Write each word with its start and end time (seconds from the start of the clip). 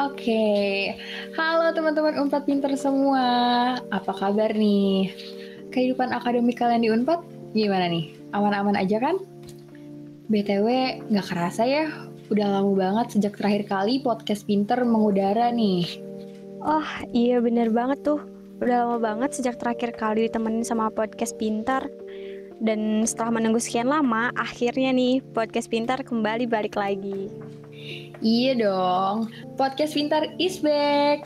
Oke, 0.00 0.96
halo 1.36 1.76
teman-teman 1.76 2.16
Unpad 2.24 2.48
Pinter 2.48 2.72
semua. 2.72 3.20
Apa 3.92 4.16
kabar 4.16 4.48
nih? 4.56 5.12
Kehidupan 5.68 6.16
akademik 6.16 6.56
kalian 6.56 6.80
di 6.80 6.88
Unpad 6.88 7.20
gimana 7.52 7.84
nih? 7.84 8.16
Aman-aman 8.32 8.80
aja 8.80 8.96
kan? 8.96 9.20
BTW, 10.32 10.68
nggak 11.04 11.26
kerasa 11.28 11.68
ya, 11.68 11.92
udah 12.32 12.46
lama 12.48 12.72
banget 12.72 13.20
sejak 13.20 13.36
terakhir 13.36 13.68
kali 13.68 14.00
podcast 14.00 14.48
Pinter 14.48 14.80
mengudara 14.88 15.52
nih. 15.52 15.84
Oh 16.64 16.88
iya 17.12 17.36
bener 17.44 17.68
banget 17.68 18.00
tuh, 18.00 18.24
udah 18.64 18.88
lama 18.88 18.96
banget 19.04 19.36
sejak 19.36 19.60
terakhir 19.60 19.92
kali 20.00 20.32
ditemenin 20.32 20.64
sama 20.64 20.88
podcast 20.88 21.36
Pinter. 21.36 21.84
Dan 22.56 23.04
setelah 23.04 23.36
menunggu 23.36 23.60
sekian 23.60 23.92
lama, 23.92 24.32
akhirnya 24.32 24.96
nih 24.96 25.20
podcast 25.36 25.68
Pintar 25.68 26.00
kembali 26.00 26.48
balik 26.48 26.80
lagi. 26.80 27.28
Iya 28.20 28.52
dong, 28.52 29.32
podcast 29.56 29.96
Pintar 29.96 30.28
is 30.36 30.60
back. 30.60 31.24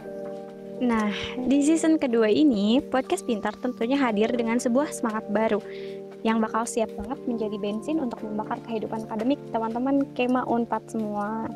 Nah, 0.78 1.10
di 1.42 1.58
season 1.58 1.98
kedua 1.98 2.30
ini, 2.30 2.78
podcast 2.78 3.26
Pintar 3.26 3.50
tentunya 3.58 3.98
hadir 3.98 4.30
dengan 4.30 4.62
sebuah 4.62 4.94
semangat 4.94 5.26
baru 5.34 5.58
yang 6.22 6.38
bakal 6.38 6.62
siap 6.62 6.94
banget 6.94 7.18
menjadi 7.26 7.58
bensin 7.58 7.98
untuk 7.98 8.22
membakar 8.22 8.62
kehidupan 8.62 9.10
akademik 9.10 9.42
teman-teman 9.50 10.06
Kema 10.14 10.46
Unpad 10.46 10.86
semua. 10.86 11.50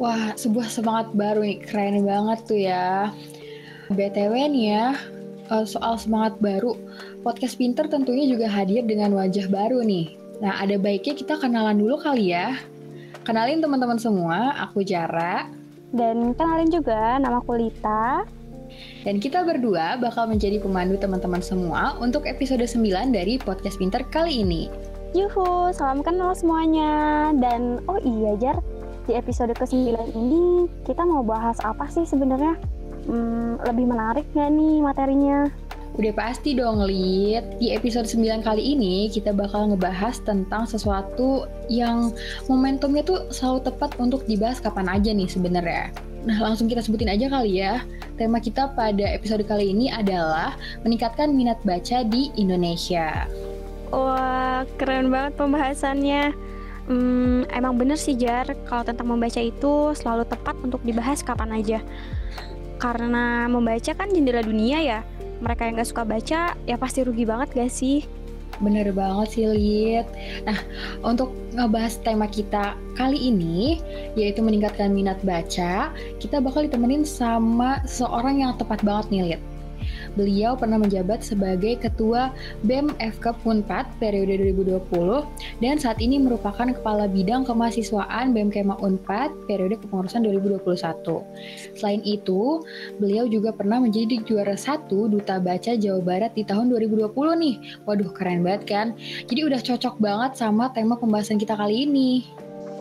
Wah, 0.00 0.32
sebuah 0.32 0.72
semangat 0.72 1.12
baru 1.12 1.44
nih, 1.44 1.60
keren 1.68 2.08
banget 2.08 2.40
tuh 2.48 2.60
ya. 2.64 3.12
BTW 3.92 4.32
nih 4.48 4.64
ya, 4.72 4.96
uh, 5.52 5.68
soal 5.68 6.00
semangat 6.00 6.40
baru, 6.40 6.72
podcast 7.20 7.60
Pinter 7.60 7.84
tentunya 7.84 8.24
juga 8.24 8.48
hadir 8.48 8.80
dengan 8.88 9.12
wajah 9.12 9.44
baru 9.52 9.84
nih. 9.84 10.16
Nah, 10.40 10.56
ada 10.56 10.80
baiknya 10.80 11.20
kita 11.20 11.36
kenalan 11.36 11.76
dulu 11.76 12.00
kali 12.00 12.32
ya. 12.32 12.56
Kenalin 13.28 13.60
teman-teman 13.60 14.00
semua, 14.00 14.56
aku 14.56 14.80
Jara. 14.80 15.52
Dan 15.92 16.32
kenalin 16.32 16.72
juga 16.72 17.20
nama 17.20 17.44
aku 17.44 17.60
Lita. 17.60 18.24
Dan 19.04 19.20
kita 19.20 19.44
berdua 19.44 20.00
bakal 20.00 20.32
menjadi 20.32 20.56
pemandu 20.56 20.96
teman-teman 20.96 21.44
semua 21.44 21.92
untuk 22.00 22.24
episode 22.24 22.64
9 22.64 23.12
dari 23.12 23.36
Podcast 23.36 23.76
Pinter 23.76 24.00
kali 24.08 24.40
ini. 24.40 24.72
Yuhu, 25.12 25.76
salam 25.76 26.00
kenal 26.00 26.32
semuanya. 26.32 27.28
Dan 27.36 27.84
oh 27.84 28.00
iya 28.00 28.32
Jar, 28.40 28.64
di 29.04 29.12
episode 29.12 29.52
ke-9 29.52 29.76
ini 30.16 30.64
kita 30.88 31.04
mau 31.04 31.20
bahas 31.20 31.60
apa 31.60 31.84
sih 31.92 32.08
sebenarnya? 32.08 32.56
hmm, 33.08 33.64
lebih 33.68 33.84
menarik 33.92 34.24
nggak 34.32 34.50
nih 34.56 34.76
materinya? 34.80 35.52
Udah 35.98 36.14
pasti 36.14 36.54
dong, 36.54 36.78
Lid. 36.86 37.58
Di 37.58 37.74
episode 37.74 38.06
9 38.06 38.46
kali 38.46 38.78
ini, 38.78 39.10
kita 39.10 39.34
bakal 39.34 39.74
ngebahas 39.74 40.22
tentang 40.22 40.62
sesuatu 40.62 41.50
yang 41.66 42.14
momentumnya 42.46 43.02
tuh 43.02 43.26
selalu 43.34 43.66
tepat 43.66 43.98
untuk 43.98 44.22
dibahas 44.30 44.62
kapan 44.62 44.86
aja 44.86 45.10
nih 45.10 45.26
sebenarnya. 45.26 45.90
Nah, 46.22 46.38
langsung 46.38 46.70
kita 46.70 46.86
sebutin 46.86 47.10
aja 47.10 47.26
kali 47.26 47.66
ya. 47.66 47.82
Tema 48.14 48.38
kita 48.38 48.78
pada 48.78 49.10
episode 49.10 49.42
kali 49.42 49.74
ini 49.74 49.90
adalah 49.90 50.54
meningkatkan 50.86 51.34
minat 51.34 51.58
baca 51.66 52.06
di 52.06 52.30
Indonesia. 52.38 53.26
Wah, 53.90 54.62
keren 54.78 55.10
banget 55.10 55.34
pembahasannya. 55.34 56.30
Hmm, 56.86 57.42
emang 57.50 57.74
bener 57.74 57.98
sih 57.98 58.14
Jar, 58.14 58.46
kalau 58.70 58.86
tentang 58.86 59.10
membaca 59.10 59.42
itu 59.42 59.98
selalu 59.98 60.30
tepat 60.30 60.54
untuk 60.62 60.78
dibahas 60.86 61.26
kapan 61.26 61.58
aja 61.58 61.82
karena 62.78 63.50
membaca 63.50 63.90
kan 63.90 64.06
jendela 64.14 64.38
dunia 64.38 64.78
ya 64.78 65.00
mereka 65.38 65.66
yang 65.66 65.78
gak 65.78 65.90
suka 65.90 66.02
baca 66.04 66.40
ya 66.66 66.76
pasti 66.78 67.02
rugi 67.06 67.24
banget 67.26 67.48
gak 67.54 67.72
sih? 67.72 68.04
Bener 68.58 68.90
banget 68.90 69.38
sih 69.38 69.46
Lid. 69.46 70.06
Nah 70.42 70.58
untuk 71.06 71.30
ngebahas 71.54 71.94
tema 72.02 72.26
kita 72.26 72.74
kali 72.98 73.30
ini 73.30 73.78
Yaitu 74.18 74.42
meningkatkan 74.42 74.90
minat 74.90 75.22
baca 75.22 75.94
Kita 76.18 76.42
bakal 76.42 76.66
ditemenin 76.66 77.06
sama 77.06 77.78
seorang 77.86 78.42
yang 78.42 78.58
tepat 78.58 78.82
banget 78.82 79.06
nih 79.14 79.22
Lid 79.22 79.42
Beliau 80.18 80.58
pernah 80.58 80.82
menjabat 80.82 81.22
sebagai 81.22 81.78
Ketua 81.78 82.34
BEM 82.66 82.90
FK 82.98 83.38
Punpat 83.46 83.86
periode 84.02 84.34
2020 84.50 84.82
dan 85.62 85.78
saat 85.78 86.02
ini 86.02 86.18
merupakan 86.18 86.66
Kepala 86.66 87.06
Bidang 87.06 87.46
Kemahasiswaan 87.46 88.34
BEM 88.34 88.50
Kema 88.50 88.74
Unpad 88.82 89.30
periode 89.46 89.78
kepengurusan 89.78 90.26
2021. 90.26 91.22
Selain 91.78 92.02
itu, 92.02 92.66
beliau 92.98 93.30
juga 93.30 93.54
pernah 93.54 93.78
menjadi 93.78 94.18
juara 94.26 94.58
satu 94.58 95.06
Duta 95.06 95.38
Baca 95.38 95.78
Jawa 95.78 96.02
Barat 96.02 96.34
di 96.34 96.42
tahun 96.42 96.74
2020 96.74 97.14
nih. 97.14 97.86
Waduh, 97.86 98.10
keren 98.10 98.42
banget 98.42 98.66
kan? 98.66 98.86
Jadi 99.30 99.46
udah 99.46 99.62
cocok 99.62 100.02
banget 100.02 100.34
sama 100.34 100.74
tema 100.74 100.98
pembahasan 100.98 101.38
kita 101.38 101.54
kali 101.54 101.86
ini. 101.86 102.26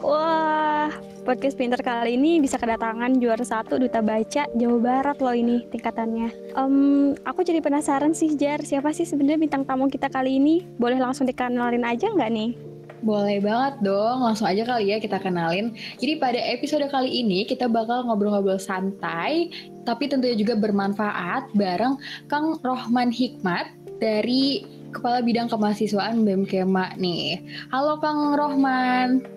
Wah, 0.02 0.90
podcast 1.28 1.60
pinter 1.60 1.84
kali 1.84 2.16
ini 2.16 2.40
bisa 2.40 2.56
kedatangan 2.56 3.20
juara 3.20 3.44
satu 3.44 3.76
duta 3.76 4.00
baca 4.00 4.48
Jawa 4.48 4.80
Barat 4.80 5.20
loh 5.20 5.36
ini 5.36 5.68
tingkatannya. 5.68 6.56
Um, 6.56 7.20
aku 7.28 7.44
jadi 7.44 7.60
penasaran 7.60 8.16
sih 8.16 8.40
Jar, 8.40 8.64
siapa 8.64 8.96
sih 8.96 9.04
sebenarnya 9.04 9.36
bintang 9.36 9.68
tamu 9.68 9.92
kita 9.92 10.08
kali 10.08 10.40
ini? 10.40 10.64
Boleh 10.80 10.96
langsung 10.96 11.28
dikenalin 11.28 11.84
aja 11.84 12.08
nggak 12.08 12.32
nih? 12.32 12.56
Boleh 13.04 13.44
banget 13.44 13.84
dong, 13.84 14.24
langsung 14.24 14.48
aja 14.48 14.64
kali 14.64 14.96
ya 14.96 15.04
kita 15.04 15.20
kenalin. 15.20 15.76
Jadi 16.00 16.16
pada 16.16 16.40
episode 16.40 16.88
kali 16.88 17.12
ini 17.12 17.44
kita 17.44 17.68
bakal 17.68 18.08
ngobrol-ngobrol 18.08 18.56
santai, 18.56 19.52
tapi 19.84 20.08
tentunya 20.08 20.40
juga 20.40 20.56
bermanfaat 20.56 21.52
bareng 21.52 22.00
Kang 22.32 22.56
Rohman 22.64 23.12
Hikmat 23.12 23.76
dari 24.00 24.64
Kepala 24.96 25.20
Bidang 25.20 25.52
Kemahasiswaan 25.52 26.24
BEM 26.24 26.48
Kema 26.48 26.96
nih. 26.96 27.44
Halo 27.68 28.00
Kang 28.00 28.32
Rohman. 28.32 29.37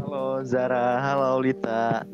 Halo 0.00 0.40
Zara, 0.48 0.96
halo 1.04 1.44
Lita. 1.44 2.08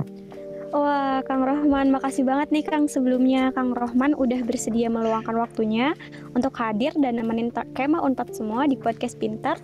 Wah, 0.75 1.23
Kang 1.23 1.47
Rohman, 1.47 1.95
makasih 1.95 2.27
banget 2.27 2.51
nih 2.51 2.67
Kang 2.67 2.91
sebelumnya. 2.91 3.55
Kang 3.55 3.79
Rohman 3.79 4.19
udah 4.19 4.43
bersedia 4.43 4.91
meluangkan 4.91 5.39
waktunya 5.39 5.95
untuk 6.35 6.51
hadir 6.59 6.91
dan 6.99 7.23
nemenin 7.23 7.55
Kema 7.79 8.03
Unpad 8.03 8.35
semua 8.35 8.67
di 8.67 8.75
podcast 8.75 9.15
Pinter. 9.23 9.55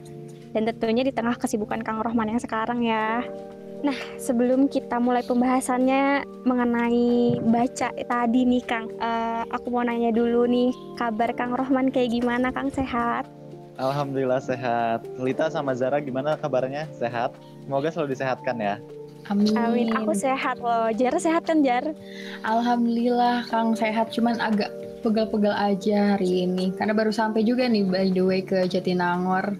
Dan 0.54 0.70
tentunya 0.70 1.02
di 1.02 1.10
tengah 1.10 1.34
kesibukan 1.34 1.82
Kang 1.82 1.98
Rohman 1.98 2.30
yang 2.30 2.38
sekarang 2.38 2.86
ya. 2.86 3.26
Nah, 3.82 3.98
sebelum 4.22 4.70
kita 4.70 5.02
mulai 5.02 5.26
pembahasannya 5.26 6.22
mengenai 6.46 7.42
baca 7.42 7.90
tadi 7.90 8.46
nih 8.46 8.62
Kang, 8.62 8.86
uh, 9.02 9.42
aku 9.50 9.66
mau 9.74 9.82
nanya 9.82 10.14
dulu 10.14 10.46
nih, 10.46 10.70
kabar 10.94 11.34
Kang 11.34 11.58
Rohman 11.58 11.90
kayak 11.90 12.14
gimana 12.14 12.54
Kang, 12.54 12.70
sehat? 12.70 13.26
Alhamdulillah 13.82 14.38
sehat. 14.38 15.02
Lita 15.18 15.50
sama 15.50 15.74
Zara 15.74 15.98
gimana 15.98 16.38
kabarnya? 16.38 16.86
Sehat? 16.94 17.34
Semoga 17.66 17.90
selalu 17.90 18.14
disehatkan 18.14 18.56
ya. 18.62 18.78
Amin. 19.26 19.58
Amin. 19.58 19.88
Aku 19.98 20.14
sehat 20.14 20.62
loh. 20.62 20.86
Jar 20.94 21.18
sehat 21.18 21.42
kan 21.50 21.66
Jar? 21.66 21.90
Alhamdulillah 22.46 23.42
Kang 23.50 23.74
sehat. 23.74 24.14
Cuman 24.14 24.38
agak 24.38 24.70
pegal-pegal 25.02 25.50
aja 25.50 26.14
hari 26.14 26.46
ini. 26.46 26.70
Karena 26.78 26.94
baru 26.94 27.10
sampai 27.10 27.42
juga 27.42 27.66
nih 27.66 27.82
by 27.82 28.06
the 28.14 28.22
way 28.22 28.40
ke 28.46 28.70
Jatinangor. 28.70 29.58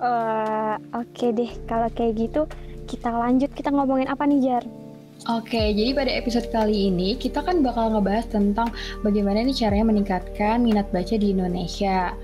Uh, 0.00 0.80
Oke 0.96 1.28
okay 1.28 1.30
deh. 1.36 1.50
Kalau 1.68 1.92
kayak 1.92 2.16
gitu 2.16 2.48
kita 2.88 3.12
lanjut. 3.12 3.52
Kita 3.52 3.68
ngomongin 3.68 4.08
apa 4.08 4.24
nih 4.24 4.40
Jar? 4.40 4.64
Oke, 5.28 5.76
jadi 5.76 5.92
pada 5.92 6.08
episode 6.16 6.48
kali 6.48 6.88
ini 6.88 7.12
kita 7.12 7.44
kan 7.44 7.60
bakal 7.60 7.92
ngebahas 7.92 8.24
tentang 8.32 8.72
bagaimana 9.04 9.44
nih 9.44 9.52
caranya 9.52 9.92
meningkatkan 9.92 10.64
minat 10.64 10.88
baca 10.88 11.12
di 11.12 11.36
Indonesia. 11.36 12.16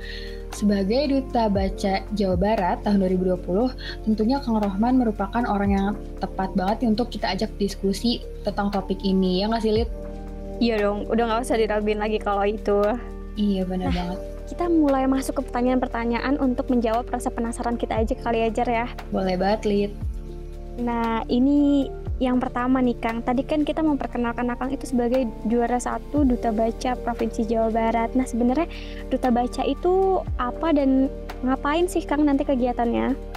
Sebagai 0.56 1.12
Duta 1.12 1.52
Baca 1.52 2.00
Jawa 2.16 2.36
Barat 2.40 2.80
tahun 2.80 3.04
2020, 3.04 4.08
tentunya 4.08 4.40
Kang 4.40 4.56
Rohman 4.56 4.96
merupakan 4.96 5.44
orang 5.44 5.70
yang 5.76 5.88
tepat 6.16 6.56
banget 6.56 6.88
untuk 6.88 7.12
kita 7.12 7.28
ajak 7.36 7.52
diskusi 7.60 8.24
tentang 8.40 8.72
topik 8.72 8.96
ini, 9.04 9.44
ya 9.44 9.52
nggak 9.52 9.60
sih, 9.60 9.76
Lid? 9.76 9.90
Iya 10.56 10.80
dong, 10.80 11.04
udah 11.12 11.28
nggak 11.28 11.44
usah 11.44 11.60
diraguin 11.60 12.00
lagi 12.00 12.16
kalau 12.16 12.40
itu. 12.48 12.80
Iya, 13.36 13.68
benar 13.68 13.92
nah, 13.92 13.96
banget. 14.00 14.18
Kita 14.48 14.64
mulai 14.72 15.04
masuk 15.04 15.36
ke 15.36 15.42
pertanyaan-pertanyaan 15.44 16.40
untuk 16.40 16.72
menjawab 16.72 17.04
rasa 17.12 17.28
penasaran 17.28 17.76
kita 17.76 17.92
aja 17.92 18.16
kali 18.16 18.40
aja 18.40 18.64
ya. 18.64 18.88
Boleh 19.12 19.36
banget, 19.36 19.68
Lid. 19.68 19.92
Nah, 20.80 21.20
ini 21.28 21.92
yang 22.16 22.40
pertama 22.40 22.80
nih 22.80 22.96
Kang, 22.96 23.20
tadi 23.20 23.44
kan 23.44 23.60
kita 23.60 23.84
memperkenalkan 23.84 24.48
Kang 24.56 24.72
itu 24.72 24.88
sebagai 24.88 25.28
juara 25.44 25.76
satu 25.76 26.24
Duta 26.24 26.48
Baca 26.48 26.96
Provinsi 26.96 27.44
Jawa 27.44 27.68
Barat. 27.68 28.16
Nah 28.16 28.24
sebenarnya 28.24 28.68
Duta 29.12 29.28
Baca 29.28 29.62
itu 29.68 30.24
apa 30.40 30.72
dan 30.72 31.12
ngapain 31.44 31.84
sih 31.84 32.00
Kang 32.08 32.24
nanti 32.24 32.48
kegiatannya? 32.48 33.36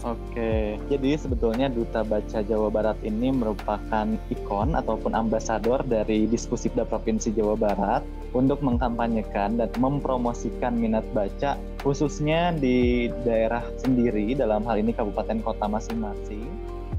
Oke, 0.00 0.80
jadi 0.88 1.20
sebetulnya 1.20 1.68
Duta 1.68 2.00
Baca 2.00 2.40
Jawa 2.40 2.72
Barat 2.72 2.96
ini 3.04 3.28
merupakan 3.36 4.08
ikon 4.32 4.72
ataupun 4.72 5.12
ambasador 5.12 5.84
dari 5.84 6.24
Diskusipda 6.24 6.88
Provinsi 6.88 7.28
Jawa 7.36 7.52
Barat 7.52 8.00
untuk 8.32 8.64
mengkampanyekan 8.64 9.60
dan 9.60 9.68
mempromosikan 9.76 10.72
minat 10.80 11.04
baca 11.12 11.60
khususnya 11.84 12.56
di 12.56 13.10
daerah 13.28 13.60
sendiri 13.76 14.32
dalam 14.32 14.64
hal 14.64 14.80
ini 14.80 14.96
kabupaten 14.96 15.44
kota 15.44 15.68
masing-masing 15.68 16.48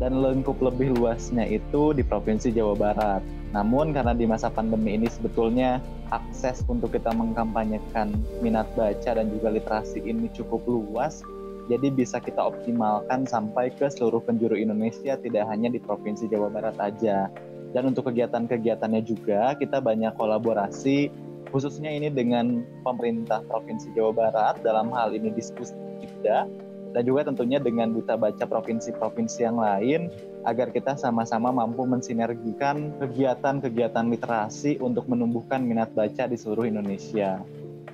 dan 0.02 0.18
lengkup 0.18 0.58
lebih 0.58 0.98
luasnya 0.98 1.46
itu 1.46 1.94
di 1.94 2.02
Provinsi 2.02 2.50
Jawa 2.50 2.74
Barat. 2.74 3.22
Namun 3.54 3.94
karena 3.94 4.18
di 4.18 4.26
masa 4.26 4.50
pandemi 4.50 4.98
ini 4.98 5.06
sebetulnya 5.06 5.78
akses 6.10 6.66
untuk 6.66 6.98
kita 6.98 7.14
mengkampanyekan 7.14 8.10
minat 8.42 8.66
baca 8.74 9.14
dan 9.14 9.30
juga 9.30 9.54
literasi 9.54 10.02
ini 10.02 10.26
cukup 10.34 10.66
luas, 10.66 11.22
jadi 11.70 11.94
bisa 11.94 12.18
kita 12.18 12.42
optimalkan 12.42 13.30
sampai 13.30 13.70
ke 13.70 13.94
seluruh 13.94 14.26
penjuru 14.26 14.58
Indonesia, 14.58 15.14
tidak 15.22 15.46
hanya 15.46 15.70
di 15.70 15.78
Provinsi 15.78 16.26
Jawa 16.26 16.50
Barat 16.50 16.82
aja. 16.82 17.30
Dan 17.72 17.94
untuk 17.94 18.10
kegiatan-kegiatannya 18.10 19.06
juga 19.06 19.54
kita 19.56 19.80
banyak 19.80 20.18
kolaborasi 20.18 21.14
khususnya 21.54 21.94
ini 21.94 22.10
dengan 22.10 22.66
pemerintah 22.82 23.46
Provinsi 23.46 23.94
Jawa 23.94 24.18
Barat 24.18 24.66
dalam 24.66 24.90
hal 24.92 25.14
ini 25.14 25.30
diskusi 25.30 25.78
kita 26.02 26.50
dan 26.92 27.04
juga 27.08 27.28
tentunya 27.28 27.58
dengan 27.58 27.92
duta 27.92 28.20
baca 28.20 28.44
provinsi-provinsi 28.44 29.40
yang 29.44 29.58
lain 29.58 30.12
agar 30.44 30.72
kita 30.72 31.00
sama-sama 31.00 31.52
mampu 31.52 31.88
mensinergikan 31.88 32.96
kegiatan-kegiatan 33.00 34.06
literasi 34.12 34.78
untuk 34.84 35.08
menumbuhkan 35.08 35.64
minat 35.64 35.92
baca 35.96 36.28
di 36.28 36.38
seluruh 36.38 36.68
Indonesia. 36.68 37.40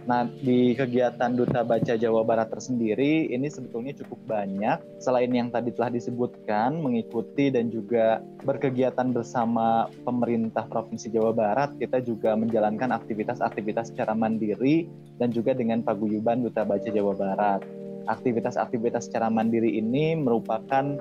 Nah, 0.08 0.24
di 0.24 0.72
kegiatan 0.72 1.36
Duta 1.36 1.68
Baca 1.68 2.00
Jawa 2.00 2.24
Barat 2.24 2.48
tersendiri, 2.48 3.28
ini 3.28 3.52
sebetulnya 3.52 3.92
cukup 3.92 4.24
banyak. 4.24 5.04
Selain 5.04 5.28
yang 5.28 5.52
tadi 5.52 5.76
telah 5.76 5.92
disebutkan, 5.92 6.80
mengikuti 6.80 7.52
dan 7.52 7.68
juga 7.68 8.24
berkegiatan 8.48 9.12
bersama 9.12 9.92
pemerintah 10.08 10.64
Provinsi 10.64 11.12
Jawa 11.12 11.36
Barat, 11.36 11.76
kita 11.76 12.00
juga 12.00 12.40
menjalankan 12.40 12.96
aktivitas-aktivitas 12.96 13.92
secara 13.92 14.16
mandiri 14.16 14.88
dan 15.20 15.36
juga 15.36 15.52
dengan 15.52 15.84
paguyuban 15.84 16.40
Duta 16.40 16.64
Baca 16.64 16.88
Jawa 16.88 17.12
Barat. 17.12 17.77
Aktivitas-aktivitas 18.08 19.12
secara 19.12 19.28
mandiri 19.28 19.76
ini 19.76 20.16
merupakan 20.16 20.96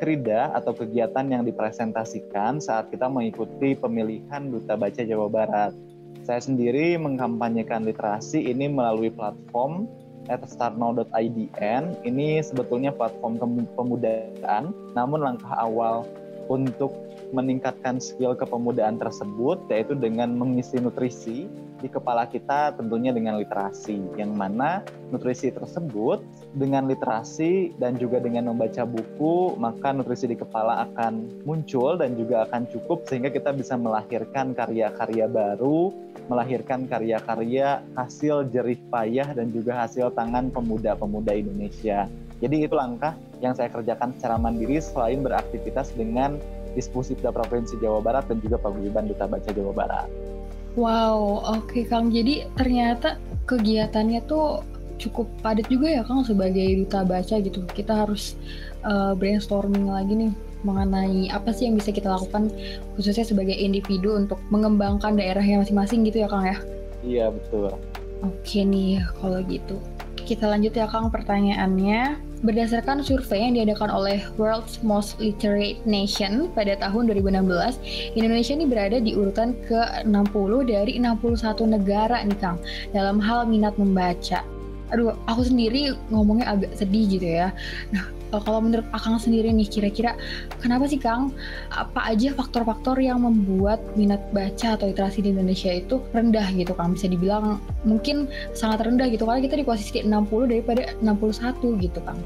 krida 0.00 0.52
atau 0.56 0.72
kegiatan 0.72 1.28
yang 1.28 1.44
dipresentasikan 1.44 2.60
saat 2.60 2.88
kita 2.88 3.08
mengikuti 3.08 3.76
pemilihan 3.76 4.48
Duta 4.48 4.76
Baca 4.76 5.02
Jawa 5.04 5.28
Barat 5.28 5.72
saya 6.30 6.46
sendiri 6.46 6.94
mengkampanyekan 7.00 7.82
literasi 7.82 8.44
ini 8.44 8.70
melalui 8.70 9.10
platform 9.10 9.88
at 10.28 10.44
startnow.idn. 10.46 11.82
Ini 12.06 12.44
sebetulnya 12.44 12.94
platform 12.94 13.40
pemudaan, 13.74 14.70
namun 14.94 15.26
langkah 15.26 15.50
awal 15.58 16.06
untuk 16.46 16.94
meningkatkan 17.34 18.02
skill 18.02 18.34
kepemudaan 18.34 18.98
tersebut 18.98 19.58
yaitu 19.70 19.94
dengan 19.94 20.34
mengisi 20.34 20.78
nutrisi 20.82 21.50
di 21.78 21.88
kepala 21.90 22.26
kita 22.26 22.74
tentunya 22.74 23.14
dengan 23.14 23.38
literasi 23.38 24.02
yang 24.18 24.34
mana 24.34 24.82
nutrisi 25.14 25.54
tersebut 25.54 26.22
dengan 26.50 26.90
literasi 26.90 27.78
dan 27.78 27.94
juga 27.94 28.18
dengan 28.18 28.50
membaca 28.50 28.82
buku 28.82 29.54
maka 29.54 29.94
nutrisi 29.94 30.26
di 30.26 30.34
kepala 30.34 30.90
akan 30.90 31.44
muncul 31.46 31.94
dan 31.94 32.18
juga 32.18 32.46
akan 32.50 32.66
cukup 32.66 33.06
sehingga 33.06 33.30
kita 33.30 33.54
bisa 33.54 33.78
melahirkan 33.78 34.50
karya-karya 34.50 35.30
baru 35.30 35.94
melahirkan 36.26 36.90
karya-karya 36.90 37.86
hasil 37.94 38.50
jerih 38.50 38.82
payah 38.90 39.30
dan 39.30 39.54
juga 39.54 39.86
hasil 39.86 40.10
tangan 40.18 40.50
pemuda-pemuda 40.50 41.38
Indonesia 41.38 42.10
jadi 42.40 42.66
itu 42.66 42.74
langkah 42.74 43.14
yang 43.44 43.52
saya 43.52 43.68
kerjakan 43.68 44.16
secara 44.16 44.40
mandiri 44.40 44.80
selain 44.80 45.20
beraktivitas 45.20 45.92
dengan 45.92 46.40
Dispusipda 46.72 47.34
Provinsi 47.34 47.76
Jawa 47.82 48.00
Barat 48.00 48.30
dan 48.32 48.40
juga 48.40 48.56
Paguyuban 48.56 49.10
Duta 49.10 49.26
Baca 49.28 49.50
Jawa 49.50 49.72
Barat. 49.74 50.08
Wow, 50.78 51.42
oke 51.42 51.66
okay, 51.66 51.82
Kang. 51.84 52.14
Jadi 52.14 52.46
ternyata 52.54 53.18
kegiatannya 53.50 54.22
tuh 54.30 54.62
cukup 55.00 55.26
padat 55.40 55.66
juga 55.72 55.88
ya 55.88 56.02
Kang 56.04 56.22
sebagai 56.22 56.84
duta 56.84 57.02
baca 57.02 57.40
gitu. 57.40 57.64
Kita 57.72 58.04
harus 58.04 58.36
uh, 58.84 59.16
brainstorming 59.16 59.88
lagi 59.88 60.12
nih 60.12 60.32
mengenai 60.60 61.32
apa 61.32 61.56
sih 61.56 61.72
yang 61.72 61.80
bisa 61.80 61.88
kita 61.88 62.12
lakukan 62.12 62.52
khususnya 62.92 63.24
sebagai 63.24 63.56
individu 63.56 64.12
untuk 64.12 64.36
mengembangkan 64.52 65.16
daerahnya 65.16 65.64
masing-masing 65.64 66.04
gitu 66.04 66.24
ya 66.24 66.28
Kang 66.28 66.44
ya. 66.44 66.56
Iya, 67.00 67.26
betul. 67.32 67.72
Oke 68.20 68.60
nih 68.60 69.00
kalau 69.16 69.40
gitu. 69.48 69.80
Kita 70.28 70.46
lanjut 70.46 70.76
ya 70.76 70.86
Kang 70.86 71.08
pertanyaannya. 71.08 72.28
Berdasarkan 72.40 73.04
survei 73.04 73.44
yang 73.44 73.52
diadakan 73.52 73.92
oleh 73.92 74.24
World's 74.40 74.80
Most 74.80 75.20
Literate 75.20 75.76
Nation 75.84 76.48
pada 76.56 76.72
tahun 76.80 77.12
2016, 77.12 78.16
Indonesia 78.16 78.52
ini 78.56 78.64
berada 78.64 78.96
di 78.96 79.12
urutan 79.12 79.52
ke-60 79.68 80.52
dari 80.64 80.96
61 80.96 81.76
negara 81.76 82.24
nih 82.24 82.38
Kang 82.40 82.56
dalam 82.96 83.20
hal 83.20 83.44
minat 83.44 83.76
membaca. 83.76 84.40
Aduh, 84.90 85.14
aku 85.26 85.46
sendiri 85.46 85.94
ngomongnya 86.10 86.54
agak 86.54 86.74
sedih 86.74 87.06
gitu 87.06 87.26
ya. 87.26 87.54
Nah, 87.94 88.04
kalau 88.30 88.62
menurut 88.62 88.86
Akang 88.94 89.18
sendiri 89.18 89.50
nih, 89.50 89.66
kira-kira 89.66 90.14
kenapa 90.62 90.86
sih 90.86 90.98
Kang? 91.02 91.34
Apa 91.74 92.14
aja 92.14 92.30
faktor-faktor 92.34 92.98
yang 93.02 93.26
membuat 93.26 93.82
minat 93.98 94.22
baca 94.30 94.78
atau 94.78 94.86
literasi 94.86 95.26
di 95.26 95.34
Indonesia 95.34 95.70
itu 95.74 95.98
rendah 96.14 96.46
gitu 96.54 96.74
Kang? 96.78 96.94
Bisa 96.94 97.10
dibilang 97.10 97.58
mungkin 97.82 98.30
sangat 98.54 98.86
rendah 98.86 99.10
gitu 99.10 99.26
karena 99.26 99.42
kita 99.42 99.58
di 99.58 99.66
posisi 99.66 100.06
60 100.06 100.50
daripada 100.50 100.94
61 101.02 101.82
gitu 101.82 101.98
Kang. 102.06 102.20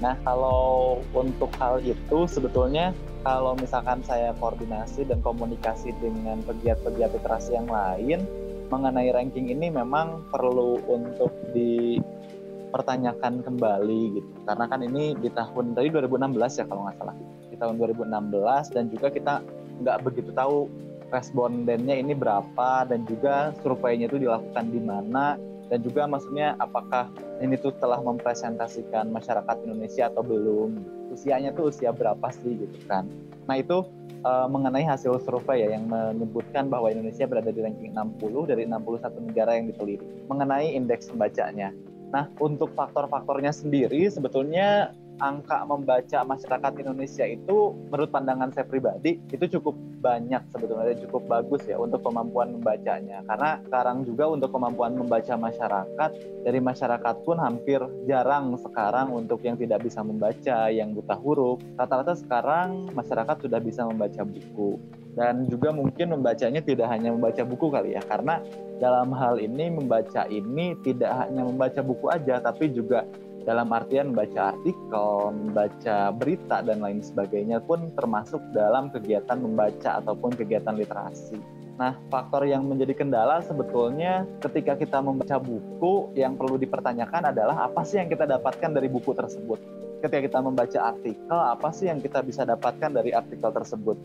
Nah 0.00 0.16
kalau 0.24 1.00
untuk 1.16 1.48
hal 1.56 1.80
itu 1.80 2.28
sebetulnya 2.28 2.92
kalau 3.24 3.56
misalkan 3.58 4.00
saya 4.04 4.32
koordinasi 4.38 5.08
dan 5.08 5.18
komunikasi 5.24 5.92
dengan 5.98 6.40
pegiat-pegiat 6.44 7.10
literasi 7.16 7.56
yang 7.56 7.68
lain 7.68 8.22
mengenai 8.68 9.10
ranking 9.14 9.50
ini 9.50 9.70
memang 9.70 10.26
perlu 10.30 10.78
untuk 10.86 11.32
dipertanyakan 11.54 13.42
kembali 13.42 14.02
gitu. 14.20 14.30
Karena 14.46 14.64
kan 14.68 14.80
ini 14.82 15.14
di 15.18 15.30
tahun 15.30 15.74
dari 15.74 15.90
2016 15.90 16.60
ya 16.60 16.64
kalau 16.68 16.86
nggak 16.86 16.96
salah. 17.00 17.16
Di 17.50 17.56
tahun 17.56 17.78
2016 17.78 18.74
dan 18.74 18.84
juga 18.92 19.08
kita 19.10 19.34
nggak 19.82 19.98
begitu 20.04 20.30
tahu 20.32 20.68
respondennya 21.12 21.94
ini 21.94 22.12
berapa 22.18 22.82
dan 22.88 23.06
juga 23.06 23.54
surveinya 23.62 24.10
itu 24.10 24.18
dilakukan 24.18 24.74
di 24.74 24.80
mana 24.82 25.38
dan 25.70 25.78
juga 25.82 26.06
maksudnya 26.06 26.58
apakah 26.58 27.10
ini 27.38 27.54
tuh 27.58 27.74
telah 27.78 28.02
mempresentasikan 28.02 29.10
masyarakat 29.10 29.56
Indonesia 29.66 30.10
atau 30.10 30.22
belum. 30.26 30.78
Usianya 31.14 31.54
tuh 31.54 31.70
usia 31.70 31.94
berapa 31.94 32.28
sih 32.34 32.58
gitu 32.58 32.78
kan 32.90 33.06
nah 33.46 33.56
itu 33.58 33.86
uh, 34.26 34.46
mengenai 34.50 34.82
hasil 34.82 35.22
survei 35.22 35.62
ya 35.62 35.78
yang 35.78 35.86
menyebutkan 35.86 36.66
bahwa 36.66 36.90
Indonesia 36.90 37.26
berada 37.30 37.50
di 37.50 37.62
ranking 37.62 37.94
60 37.94 38.50
dari 38.50 38.66
61 38.66 39.30
negara 39.30 39.54
yang 39.54 39.70
diteliti 39.70 40.06
mengenai 40.26 40.74
indeks 40.74 41.10
pembacanya. 41.10 41.70
Nah 42.10 42.30
untuk 42.42 42.74
faktor-faktornya 42.74 43.54
sendiri 43.54 44.06
sebetulnya 44.10 44.94
angka 45.18 45.64
membaca 45.64 46.24
masyarakat 46.24 46.72
Indonesia 46.80 47.24
itu 47.24 47.72
menurut 47.88 48.10
pandangan 48.12 48.52
saya 48.52 48.68
pribadi 48.68 49.16
itu 49.32 49.58
cukup 49.58 49.76
banyak 50.06 50.42
sebetulnya 50.52 50.94
cukup 51.08 51.22
bagus 51.26 51.66
ya 51.66 51.80
untuk 51.80 52.04
kemampuan 52.04 52.54
membacanya. 52.54 53.24
Karena 53.26 53.58
sekarang 53.66 54.06
juga 54.06 54.30
untuk 54.30 54.54
kemampuan 54.54 54.94
membaca 54.94 55.34
masyarakat 55.34 56.10
dari 56.46 56.60
masyarakat 56.62 57.14
pun 57.26 57.36
hampir 57.42 57.80
jarang 58.06 58.54
sekarang 58.60 59.10
untuk 59.10 59.42
yang 59.42 59.58
tidak 59.58 59.82
bisa 59.82 60.04
membaca 60.04 60.70
yang 60.70 60.94
buta 60.94 61.16
huruf. 61.18 61.58
Rata-rata 61.74 62.14
sekarang 62.14 62.94
masyarakat 62.94 63.36
sudah 63.42 63.58
bisa 63.58 63.82
membaca 63.82 64.22
buku. 64.22 64.78
Dan 65.16 65.48
juga 65.48 65.72
mungkin 65.72 66.12
membacanya 66.12 66.60
tidak 66.60 66.92
hanya 66.92 67.08
membaca 67.08 67.40
buku 67.40 67.72
kali 67.72 67.96
ya 67.96 68.04
karena 68.04 68.36
dalam 68.76 69.16
hal 69.16 69.40
ini 69.40 69.72
membaca 69.72 70.28
ini 70.28 70.76
tidak 70.84 71.08
hanya 71.24 71.40
membaca 71.48 71.80
buku 71.80 72.12
aja 72.12 72.36
tapi 72.44 72.68
juga 72.68 73.08
dalam 73.46 73.70
artian 73.70 74.10
membaca 74.10 74.50
artikel, 74.52 75.30
membaca 75.30 76.10
berita 76.10 76.66
dan 76.66 76.82
lain 76.82 76.98
sebagainya 76.98 77.62
pun 77.62 77.94
termasuk 77.94 78.42
dalam 78.50 78.90
kegiatan 78.90 79.38
membaca 79.38 80.02
ataupun 80.02 80.34
kegiatan 80.34 80.74
literasi. 80.74 81.38
Nah, 81.78 81.94
faktor 82.10 82.48
yang 82.48 82.66
menjadi 82.66 82.96
kendala 82.96 83.44
sebetulnya 83.46 84.26
ketika 84.42 84.74
kita 84.74 84.98
membaca 84.98 85.38
buku 85.38 86.10
yang 86.18 86.34
perlu 86.34 86.58
dipertanyakan 86.58 87.30
adalah 87.30 87.70
apa 87.70 87.86
sih 87.86 88.02
yang 88.02 88.10
kita 88.10 88.26
dapatkan 88.26 88.74
dari 88.74 88.90
buku 88.90 89.14
tersebut. 89.14 89.60
Ketika 90.02 90.20
kita 90.26 90.38
membaca 90.42 90.78
artikel, 90.92 91.38
apa 91.38 91.68
sih 91.70 91.86
yang 91.86 92.02
kita 92.02 92.24
bisa 92.26 92.42
dapatkan 92.48 92.90
dari 92.90 93.14
artikel 93.14 93.48
tersebut? 93.52 93.96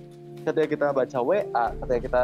Ketika 0.43 0.67
kita 0.67 0.85
baca 0.91 1.19
WA, 1.23 1.65
ketika 1.85 1.99
kita 1.99 2.23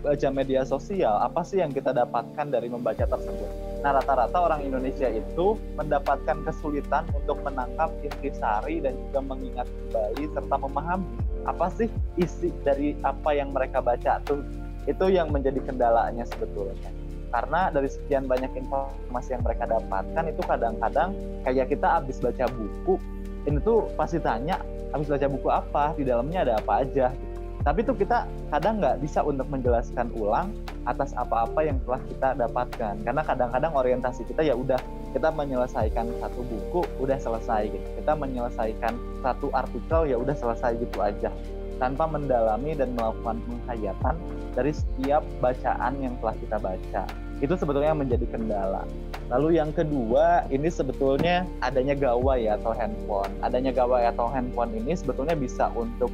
baca 0.00 0.28
media 0.30 0.62
sosial, 0.62 1.16
apa 1.20 1.42
sih 1.42 1.58
yang 1.58 1.74
kita 1.74 1.90
dapatkan 1.90 2.46
dari 2.48 2.70
membaca 2.70 3.02
tersebut? 3.02 3.63
Nah, 3.84 4.00
rata-rata 4.00 4.40
orang 4.40 4.64
Indonesia 4.64 5.12
itu 5.12 5.60
mendapatkan 5.76 6.40
kesulitan 6.48 7.04
untuk 7.12 7.36
menangkap 7.44 7.92
intisari 8.00 8.80
dan 8.80 8.96
juga 8.96 9.20
mengingat 9.20 9.68
kembali 9.68 10.24
serta 10.32 10.56
memahami 10.56 11.04
apa 11.44 11.68
sih 11.68 11.92
isi 12.16 12.48
dari 12.64 12.96
apa 13.04 13.36
yang 13.36 13.52
mereka 13.52 13.84
baca 13.84 14.24
tuh. 14.24 14.40
Itu 14.88 15.12
yang 15.12 15.28
menjadi 15.28 15.60
kendalanya 15.60 16.24
sebetulnya. 16.24 16.88
Karena 17.28 17.68
dari 17.68 17.92
sekian 17.92 18.24
banyak 18.24 18.56
informasi 18.56 19.36
yang 19.36 19.44
mereka 19.44 19.68
dapatkan 19.68 20.24
itu 20.32 20.42
kadang-kadang 20.48 21.10
kayak 21.44 21.68
kita 21.68 22.00
habis 22.00 22.16
baca 22.24 22.48
buku, 22.56 22.96
ini 23.44 23.60
tuh 23.60 23.84
pasti 24.00 24.16
tanya 24.16 24.64
habis 24.96 25.12
baca 25.12 25.28
buku 25.28 25.48
apa, 25.52 25.92
di 25.92 26.08
dalamnya 26.08 26.48
ada 26.48 26.54
apa 26.56 26.88
aja 26.88 27.12
gitu 27.12 27.33
tapi 27.64 27.80
tuh 27.80 27.96
kita 27.96 28.28
kadang 28.52 28.76
nggak 28.76 29.00
bisa 29.00 29.24
untuk 29.24 29.48
menjelaskan 29.48 30.12
ulang 30.20 30.52
atas 30.84 31.16
apa-apa 31.16 31.64
yang 31.64 31.80
telah 31.88 32.00
kita 32.12 32.28
dapatkan. 32.36 32.94
Karena 33.00 33.24
kadang-kadang 33.24 33.72
orientasi 33.72 34.28
kita 34.28 34.44
ya 34.44 34.52
udah 34.52 34.76
kita 35.16 35.32
menyelesaikan 35.32 36.12
satu 36.20 36.44
buku 36.44 36.84
udah 37.00 37.16
selesai 37.16 37.72
gitu. 37.72 37.88
Kita 38.04 38.12
menyelesaikan 38.20 38.92
satu 39.24 39.48
artikel 39.56 40.12
ya 40.12 40.20
udah 40.20 40.36
selesai 40.36 40.76
gitu 40.76 41.00
aja. 41.00 41.32
Tanpa 41.80 42.04
mendalami 42.04 42.76
dan 42.76 42.92
melakukan 42.92 43.40
penghayatan 43.48 44.14
dari 44.52 44.76
setiap 44.76 45.24
bacaan 45.40 46.04
yang 46.04 46.14
telah 46.20 46.36
kita 46.36 46.60
baca. 46.60 47.02
Itu 47.40 47.56
sebetulnya 47.56 47.96
menjadi 47.96 48.28
kendala. 48.28 48.84
Lalu 49.32 49.56
yang 49.56 49.72
kedua, 49.72 50.44
ini 50.52 50.68
sebetulnya 50.68 51.48
adanya 51.64 51.96
gawai 51.96 52.44
atau 52.44 52.76
handphone. 52.76 53.32
Adanya 53.40 53.72
gawai 53.72 54.04
atau 54.04 54.28
handphone 54.28 54.76
ini 54.76 54.92
sebetulnya 54.92 55.32
bisa 55.32 55.72
untuk 55.72 56.12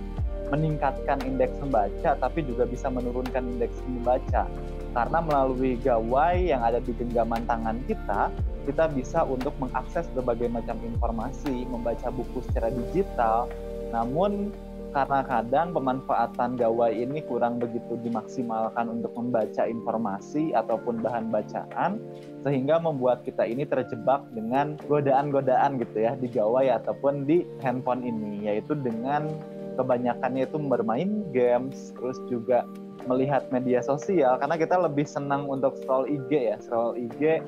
meningkatkan 0.51 1.23
indeks 1.23 1.55
membaca, 1.63 2.19
tapi 2.19 2.43
juga 2.45 2.67
bisa 2.67 2.91
menurunkan 2.91 3.57
indeks 3.57 3.79
membaca. 3.87 4.51
Karena 4.91 5.19
melalui 5.23 5.79
gawai 5.79 6.51
yang 6.51 6.67
ada 6.67 6.83
di 6.83 6.91
genggaman 6.99 7.47
tangan 7.47 7.79
kita, 7.87 8.35
kita 8.67 8.91
bisa 8.91 9.23
untuk 9.23 9.55
mengakses 9.63 10.11
berbagai 10.13 10.51
macam 10.51 10.77
informasi, 10.83 11.65
membaca 11.71 12.11
buku 12.11 12.43
secara 12.51 12.75
digital. 12.75 13.47
Namun 13.95 14.51
karena 14.91 15.23
kadang 15.23 15.71
pemanfaatan 15.71 16.59
gawai 16.59 16.91
ini 16.91 17.23
kurang 17.23 17.63
begitu 17.63 17.95
dimaksimalkan 18.03 18.91
untuk 18.91 19.15
membaca 19.15 19.63
informasi 19.71 20.51
ataupun 20.51 20.99
bahan 20.99 21.31
bacaan 21.31 22.03
sehingga 22.43 22.83
membuat 22.83 23.23
kita 23.23 23.47
ini 23.47 23.63
terjebak 23.63 24.27
dengan 24.35 24.75
godaan-godaan 24.91 25.79
gitu 25.79 25.97
ya 26.03 26.19
di 26.19 26.27
gawai 26.27 26.75
ataupun 26.75 27.23
di 27.23 27.47
handphone 27.63 28.03
ini 28.03 28.51
yaitu 28.51 28.75
dengan 28.75 29.31
kebanyakannya 29.77 30.47
itu 30.47 30.57
bermain 30.59 31.27
games, 31.35 31.93
terus 31.99 32.19
juga 32.31 32.67
melihat 33.09 33.49
media 33.49 33.81
sosial 33.81 34.37
karena 34.37 34.61
kita 34.61 34.77
lebih 34.77 35.09
senang 35.09 35.49
untuk 35.49 35.77
scroll 35.81 36.05
IG 36.07 36.31
ya, 36.31 36.57
scroll 36.61 36.97
IG 36.97 37.41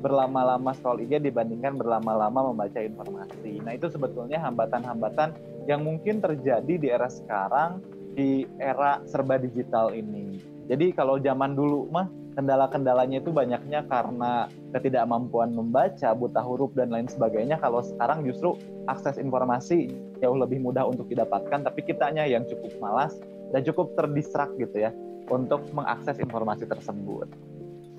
berlama-lama 0.00 0.72
scroll 0.72 1.04
IG 1.04 1.20
dibandingkan 1.20 1.76
berlama-lama 1.76 2.52
membaca 2.52 2.80
informasi. 2.80 3.60
Nah, 3.60 3.76
itu 3.76 3.92
sebetulnya 3.92 4.40
hambatan-hambatan 4.40 5.36
yang 5.68 5.84
mungkin 5.84 6.24
terjadi 6.24 6.74
di 6.80 6.88
era 6.88 7.06
sekarang 7.06 7.84
di 8.16 8.48
era 8.58 9.04
serba 9.06 9.36
digital 9.36 9.92
ini. 9.92 10.40
Jadi 10.66 10.94
kalau 10.96 11.20
zaman 11.20 11.54
dulu 11.54 11.90
mah 11.92 12.08
kendala-kendalanya 12.40 13.20
itu 13.20 13.28
banyaknya 13.28 13.84
karena 13.84 14.48
ketidakmampuan 14.72 15.52
membaca, 15.52 16.16
buta 16.16 16.40
huruf 16.40 16.72
dan 16.72 16.88
lain 16.88 17.04
sebagainya. 17.04 17.60
Kalau 17.60 17.84
sekarang 17.84 18.24
justru 18.24 18.56
akses 18.88 19.20
informasi 19.20 19.92
jauh 20.24 20.40
lebih 20.40 20.64
mudah 20.64 20.88
untuk 20.88 21.04
didapatkan, 21.12 21.60
tapi 21.60 21.84
kitanya 21.84 22.24
yang 22.24 22.48
cukup 22.48 22.72
malas 22.80 23.12
dan 23.52 23.60
cukup 23.60 23.92
terdistrak 23.92 24.48
gitu 24.56 24.88
ya 24.88 24.90
untuk 25.28 25.60
mengakses 25.76 26.16
informasi 26.16 26.64
tersebut. 26.64 27.28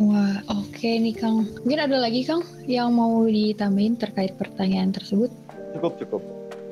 Wah, 0.02 0.42
oke 0.50 0.74
okay 0.74 0.98
nih 0.98 1.14
Kang. 1.14 1.46
Mungkin 1.62 1.78
ada 1.86 2.02
lagi 2.02 2.26
Kang 2.26 2.42
yang 2.66 2.98
mau 2.98 3.22
ditambahin 3.30 4.02
terkait 4.02 4.34
pertanyaan 4.42 4.90
tersebut? 4.90 5.30
Cukup, 5.78 6.02
cukup. 6.02 6.22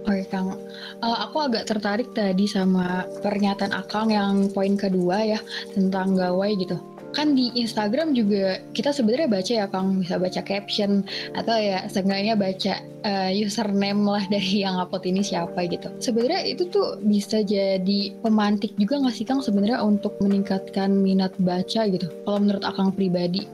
Oke 0.10 0.26
Kang, 0.26 0.58
uh, 1.06 1.18
aku 1.22 1.38
agak 1.46 1.70
tertarik 1.70 2.10
tadi 2.18 2.50
sama 2.50 3.06
pernyataan 3.22 3.78
Akang 3.78 4.10
yang 4.10 4.50
poin 4.50 4.74
kedua 4.74 5.22
ya 5.22 5.40
tentang 5.78 6.18
gawai 6.18 6.58
gitu 6.58 6.82
kan 7.10 7.34
di 7.34 7.50
Instagram 7.58 8.14
juga 8.14 8.62
kita 8.78 8.94
sebenarnya 8.94 9.30
baca 9.30 9.52
ya 9.52 9.66
Kang 9.70 10.02
bisa 10.02 10.22
baca 10.22 10.42
caption 10.46 11.02
atau 11.34 11.56
ya 11.58 11.86
seenggaknya 11.90 12.38
baca 12.38 12.74
uh, 13.06 13.32
username 13.34 14.06
lah 14.06 14.24
dari 14.30 14.62
yang 14.62 14.78
upload 14.78 15.06
ini 15.10 15.26
siapa 15.26 15.66
gitu. 15.66 15.90
Sebenarnya 15.98 16.46
itu 16.46 16.70
tuh 16.70 17.02
bisa 17.02 17.42
jadi 17.42 18.14
pemantik 18.22 18.78
juga 18.78 19.02
nggak 19.02 19.16
sih 19.16 19.26
Kang 19.26 19.42
sebenarnya 19.42 19.82
untuk 19.82 20.18
meningkatkan 20.22 20.94
minat 20.94 21.34
baca 21.42 21.90
gitu. 21.90 22.08
Kalau 22.26 22.40
menurut 22.40 22.64
Akang 22.66 22.94
pribadi. 22.94 23.50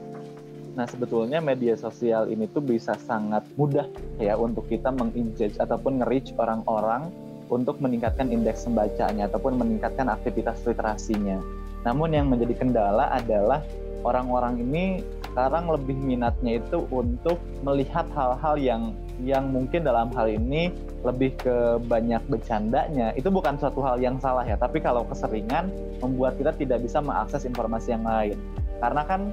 Nah 0.76 0.84
sebetulnya 0.84 1.40
media 1.40 1.72
sosial 1.72 2.28
ini 2.28 2.44
tuh 2.52 2.60
bisa 2.60 2.92
sangat 3.08 3.48
mudah 3.56 3.88
ya 4.20 4.36
untuk 4.36 4.68
kita 4.68 4.92
mengengage 4.92 5.56
ataupun 5.56 6.04
nge-reach 6.04 6.36
orang-orang 6.36 7.08
untuk 7.48 7.80
meningkatkan 7.80 8.28
indeks 8.28 8.68
pembacanya 8.68 9.30
ataupun 9.30 9.56
meningkatkan 9.56 10.12
aktivitas 10.12 10.60
literasinya. 10.68 11.65
Namun 11.86 12.10
yang 12.10 12.26
menjadi 12.26 12.58
kendala 12.58 13.06
adalah 13.14 13.62
orang-orang 14.02 14.58
ini 14.58 15.06
sekarang 15.30 15.70
lebih 15.70 15.94
minatnya 15.94 16.58
itu 16.58 16.82
untuk 16.90 17.38
melihat 17.62 18.08
hal-hal 18.16 18.58
yang 18.58 18.82
yang 19.22 19.48
mungkin 19.48 19.84
dalam 19.86 20.10
hal 20.12 20.26
ini 20.26 20.74
lebih 21.06 21.38
ke 21.38 21.78
banyak 21.86 22.20
bercandanya. 22.26 23.14
Itu 23.14 23.30
bukan 23.30 23.54
suatu 23.54 23.78
hal 23.86 24.02
yang 24.02 24.18
salah 24.18 24.42
ya 24.42 24.58
tapi 24.58 24.82
kalau 24.82 25.06
keseringan 25.06 25.70
membuat 26.02 26.34
kita 26.40 26.50
tidak 26.58 26.82
bisa 26.82 26.98
mengakses 26.98 27.46
informasi 27.46 27.94
yang 27.94 28.02
lain. 28.02 28.34
Karena 28.82 29.06
kan 29.06 29.30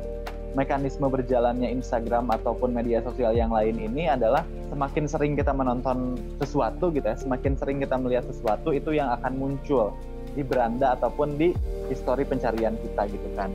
mekanisme 0.54 1.10
berjalannya 1.10 1.74
Instagram 1.74 2.30
ataupun 2.30 2.70
media 2.78 3.02
sosial 3.02 3.34
yang 3.34 3.50
lain 3.50 3.74
ini 3.82 4.06
adalah 4.06 4.46
semakin 4.70 5.10
sering 5.10 5.34
kita 5.34 5.50
menonton 5.50 6.14
sesuatu 6.38 6.94
gitu 6.94 7.10
ya 7.10 7.18
semakin 7.18 7.58
sering 7.58 7.82
kita 7.82 7.98
melihat 7.98 8.26
sesuatu 8.30 8.70
itu 8.70 8.94
yang 8.94 9.10
akan 9.18 9.34
muncul 9.34 9.98
di 10.34 10.42
beranda 10.42 10.98
ataupun 10.98 11.38
di 11.38 11.54
histori 11.88 12.26
pencarian 12.26 12.74
kita 12.80 13.06
gitu 13.10 13.30
kan. 13.38 13.54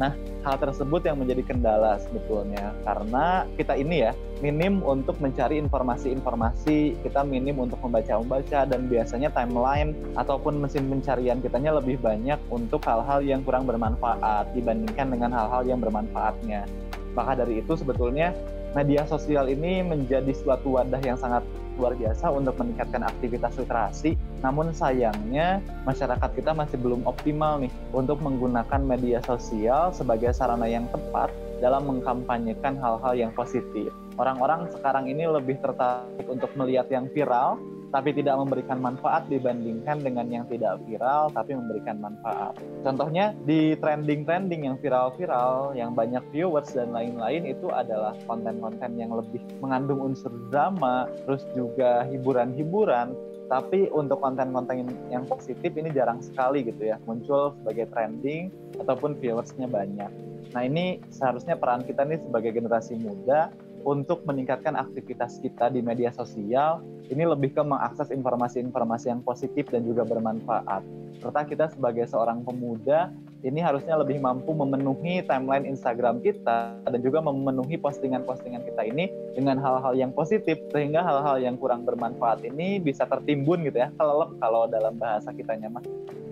Nah, 0.00 0.14
hal 0.42 0.56
tersebut 0.58 1.06
yang 1.06 1.20
menjadi 1.22 1.42
kendala 1.46 1.98
sebetulnya 2.02 2.74
karena 2.82 3.46
kita 3.54 3.78
ini 3.78 4.10
ya 4.10 4.12
minim 4.42 4.82
untuk 4.82 5.22
mencari 5.22 5.62
informasi-informasi, 5.62 6.98
kita 7.06 7.22
minim 7.22 7.62
untuk 7.62 7.78
membaca-membaca 7.78 8.66
dan 8.66 8.90
biasanya 8.90 9.30
timeline 9.30 9.94
ataupun 10.18 10.58
mesin 10.58 10.90
pencarian 10.90 11.38
kitanya 11.38 11.78
lebih 11.78 12.02
banyak 12.02 12.38
untuk 12.50 12.82
hal-hal 12.82 13.22
yang 13.22 13.46
kurang 13.46 13.70
bermanfaat 13.70 14.50
dibandingkan 14.56 15.14
dengan 15.14 15.30
hal-hal 15.30 15.62
yang 15.62 15.78
bermanfaatnya. 15.78 16.66
Maka 17.14 17.44
dari 17.44 17.62
itu 17.62 17.78
sebetulnya 17.78 18.34
media 18.72 19.04
sosial 19.04 19.46
ini 19.52 19.84
menjadi 19.84 20.32
suatu 20.32 20.80
wadah 20.80 20.98
yang 21.04 21.20
sangat 21.20 21.44
luar 21.76 21.94
biasa 21.96 22.28
untuk 22.32 22.56
meningkatkan 22.60 23.04
aktivitas 23.04 23.56
literasi. 23.56 24.16
Namun 24.42 24.74
sayangnya 24.74 25.62
masyarakat 25.86 26.30
kita 26.34 26.52
masih 26.52 26.76
belum 26.82 27.06
optimal 27.06 27.62
nih 27.62 27.72
untuk 27.94 28.18
menggunakan 28.20 28.82
media 28.82 29.22
sosial 29.22 29.94
sebagai 29.94 30.34
sarana 30.34 30.66
yang 30.66 30.84
tepat 30.90 31.30
dalam 31.62 31.86
mengkampanyekan 31.86 32.74
hal-hal 32.82 33.14
yang 33.14 33.30
positif. 33.32 33.94
Orang-orang 34.18 34.68
sekarang 34.74 35.06
ini 35.08 35.24
lebih 35.24 35.62
tertarik 35.62 36.26
untuk 36.26 36.50
melihat 36.58 36.90
yang 36.90 37.06
viral 37.14 37.56
tapi 37.92 38.16
tidak 38.16 38.40
memberikan 38.40 38.80
manfaat 38.80 39.28
dibandingkan 39.28 40.00
dengan 40.00 40.26
yang 40.32 40.44
tidak 40.48 40.80
viral 40.88 41.28
tapi 41.28 41.52
memberikan 41.52 42.00
manfaat. 42.00 42.56
Contohnya 42.80 43.36
di 43.44 43.76
trending-trending 43.76 44.64
yang 44.64 44.80
viral-viral, 44.80 45.76
yang 45.76 45.92
banyak 45.92 46.24
viewers 46.32 46.72
dan 46.72 46.90
lain-lain 46.90 47.44
itu 47.44 47.68
adalah 47.68 48.16
konten-konten 48.24 48.96
yang 48.96 49.12
lebih 49.12 49.44
mengandung 49.60 50.00
unsur 50.00 50.32
drama, 50.48 51.06
terus 51.28 51.44
juga 51.52 52.08
hiburan-hiburan. 52.08 53.12
Tapi 53.52 53.92
untuk 53.92 54.24
konten-konten 54.24 54.88
yang 55.12 55.28
positif 55.28 55.76
ini 55.76 55.92
jarang 55.92 56.24
sekali 56.24 56.64
gitu 56.64 56.88
ya 56.88 56.96
muncul 57.04 57.52
sebagai 57.60 57.92
trending 57.92 58.48
ataupun 58.80 59.20
viewersnya 59.20 59.68
banyak. 59.68 60.08
Nah 60.56 60.62
ini 60.64 61.04
seharusnya 61.12 61.60
peran 61.60 61.84
kita 61.84 62.08
nih 62.08 62.16
sebagai 62.24 62.56
generasi 62.56 62.96
muda 62.96 63.52
untuk 63.82 64.22
meningkatkan 64.26 64.78
aktivitas 64.78 65.42
kita 65.42 65.70
di 65.70 65.82
media 65.82 66.10
sosial 66.14 66.82
ini 67.10 67.26
lebih 67.26 67.52
ke 67.52 67.62
mengakses 67.62 68.08
informasi-informasi 68.08 69.12
yang 69.12 69.20
positif 69.20 69.68
dan 69.68 69.84
juga 69.84 70.06
bermanfaat. 70.06 70.80
Serta 71.20 71.44
kita 71.44 71.68
sebagai 71.70 72.08
seorang 72.08 72.40
pemuda 72.42 73.12
ini 73.42 73.58
harusnya 73.58 73.98
lebih 73.98 74.22
mampu 74.22 74.54
memenuhi 74.54 75.20
timeline 75.26 75.66
Instagram 75.66 76.22
kita 76.22 76.78
dan 76.86 77.00
juga 77.02 77.20
memenuhi 77.20 77.74
postingan-postingan 77.76 78.62
kita 78.64 78.82
ini 78.86 79.10
dengan 79.34 79.58
hal-hal 79.58 79.98
yang 79.98 80.14
positif 80.14 80.56
sehingga 80.70 81.02
hal-hal 81.02 81.42
yang 81.42 81.58
kurang 81.58 81.82
bermanfaat 81.82 82.46
ini 82.46 82.78
bisa 82.78 83.04
tertimbun 83.04 83.66
gitu 83.66 83.82
ya 83.82 83.90
kelelep 83.98 84.30
kalau 84.38 84.70
dalam 84.70 84.94
bahasa 84.96 85.34
kita 85.34 85.58
nyaman 85.58 85.82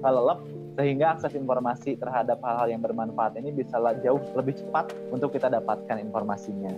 kelelep 0.01 0.39
sehingga 0.79 1.19
akses 1.19 1.35
informasi 1.37 1.99
terhadap 1.99 2.41
hal-hal 2.41 2.73
yang 2.73 2.81
bermanfaat 2.81 3.37
ini 3.37 3.53
bisa 3.53 3.77
jauh 4.01 4.23
lebih 4.39 4.57
cepat 4.57 4.95
untuk 5.11 5.35
kita 5.35 5.51
dapatkan 5.51 5.99
informasinya. 5.99 6.73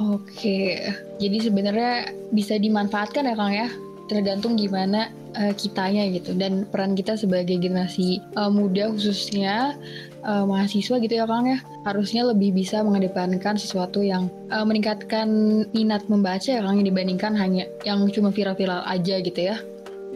Oke, 0.00 0.80
jadi 1.20 1.36
sebenarnya 1.44 2.16
bisa 2.32 2.56
dimanfaatkan 2.56 3.28
ya 3.28 3.36
Kang 3.36 3.52
ya, 3.52 3.68
tergantung 4.08 4.56
gimana 4.56 5.12
uh, 5.36 5.52
kitanya 5.52 6.08
gitu 6.08 6.32
dan 6.32 6.64
peran 6.72 6.96
kita 6.96 7.20
sebagai 7.20 7.60
generasi 7.60 8.24
uh, 8.32 8.48
muda 8.48 8.88
khususnya 8.96 9.76
uh, 10.24 10.48
mahasiswa 10.48 10.96
gitu 11.04 11.14
ya 11.20 11.28
Kang 11.28 11.52
ya, 11.52 11.60
harusnya 11.84 12.24
lebih 12.32 12.56
bisa 12.56 12.80
mengedepankan 12.80 13.60
sesuatu 13.60 14.00
yang 14.00 14.32
uh, 14.48 14.64
meningkatkan 14.64 15.28
minat 15.76 16.08
membaca 16.08 16.48
ya 16.48 16.64
Kang 16.64 16.80
dibandingkan 16.80 17.36
hanya 17.36 17.68
yang 17.84 18.00
cuma 18.08 18.32
viral-viral 18.32 18.80
aja 18.88 19.20
gitu 19.20 19.52
ya. 19.52 19.60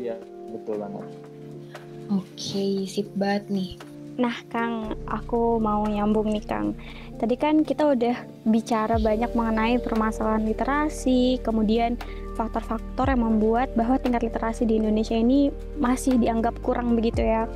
Iya, 0.01 0.17
betul 0.49 0.81
banget. 0.81 1.05
Oke, 2.09 2.89
sip 2.89 3.13
banget 3.21 3.53
nih. 3.53 3.71
Nah, 4.15 4.37
Kang, 4.47 4.95
aku 5.11 5.59
mau 5.59 5.83
nyambung 5.91 6.31
nih, 6.31 6.45
Kang. 6.47 6.79
Tadi 7.15 7.35
kan 7.39 7.63
kita 7.63 7.95
udah 7.95 8.17
bicara 8.43 8.99
banyak 8.99 9.33
mengenai 9.39 9.79
permasalahan 9.79 10.45
literasi, 10.45 11.39
kemudian 11.41 11.95
faktor-faktor 12.35 13.07
yang 13.15 13.23
membuat 13.23 13.71
bahwa 13.79 13.97
tingkat 14.03 14.27
literasi 14.27 14.67
di 14.67 14.83
Indonesia 14.83 15.15
ini 15.15 15.55
masih 15.79 16.19
dianggap 16.19 16.59
kurang 16.61 16.99
begitu 16.99 17.23
ya. 17.23 17.47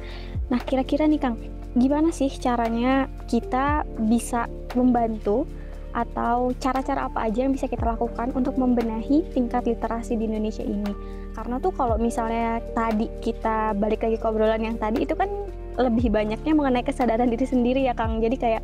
Nah, 0.49 0.63
kira-kira 0.63 1.11
nih 1.11 1.21
Kang, 1.21 1.37
gimana 1.75 2.15
sih 2.15 2.31
caranya 2.31 3.11
kita 3.27 3.83
bisa 4.07 4.47
membantu 4.79 5.45
atau 5.91 6.55
cara-cara 6.63 7.11
apa 7.11 7.27
aja 7.27 7.43
yang 7.43 7.53
bisa 7.53 7.67
kita 7.67 7.83
lakukan 7.83 8.31
untuk 8.39 8.55
membenahi 8.55 9.27
tingkat 9.35 9.67
literasi 9.67 10.15
di 10.15 10.31
Indonesia 10.31 10.63
ini? 10.63 10.95
Karena 11.35 11.59
tuh 11.59 11.75
kalau 11.75 11.99
misalnya 11.99 12.63
tadi 12.73 13.11
kita 13.19 13.75
balik 13.75 14.07
lagi 14.07 14.17
ke 14.17 14.27
obrolan 14.27 14.63
yang 14.63 14.79
tadi 14.79 15.03
itu 15.03 15.19
kan 15.19 15.29
lebih 15.79 16.11
banyaknya 16.11 16.53
mengenai 16.59 16.83
kesadaran 16.83 17.31
diri 17.31 17.47
sendiri 17.47 17.87
ya 17.87 17.95
Kang. 17.95 18.19
Jadi 18.19 18.37
kayak 18.37 18.63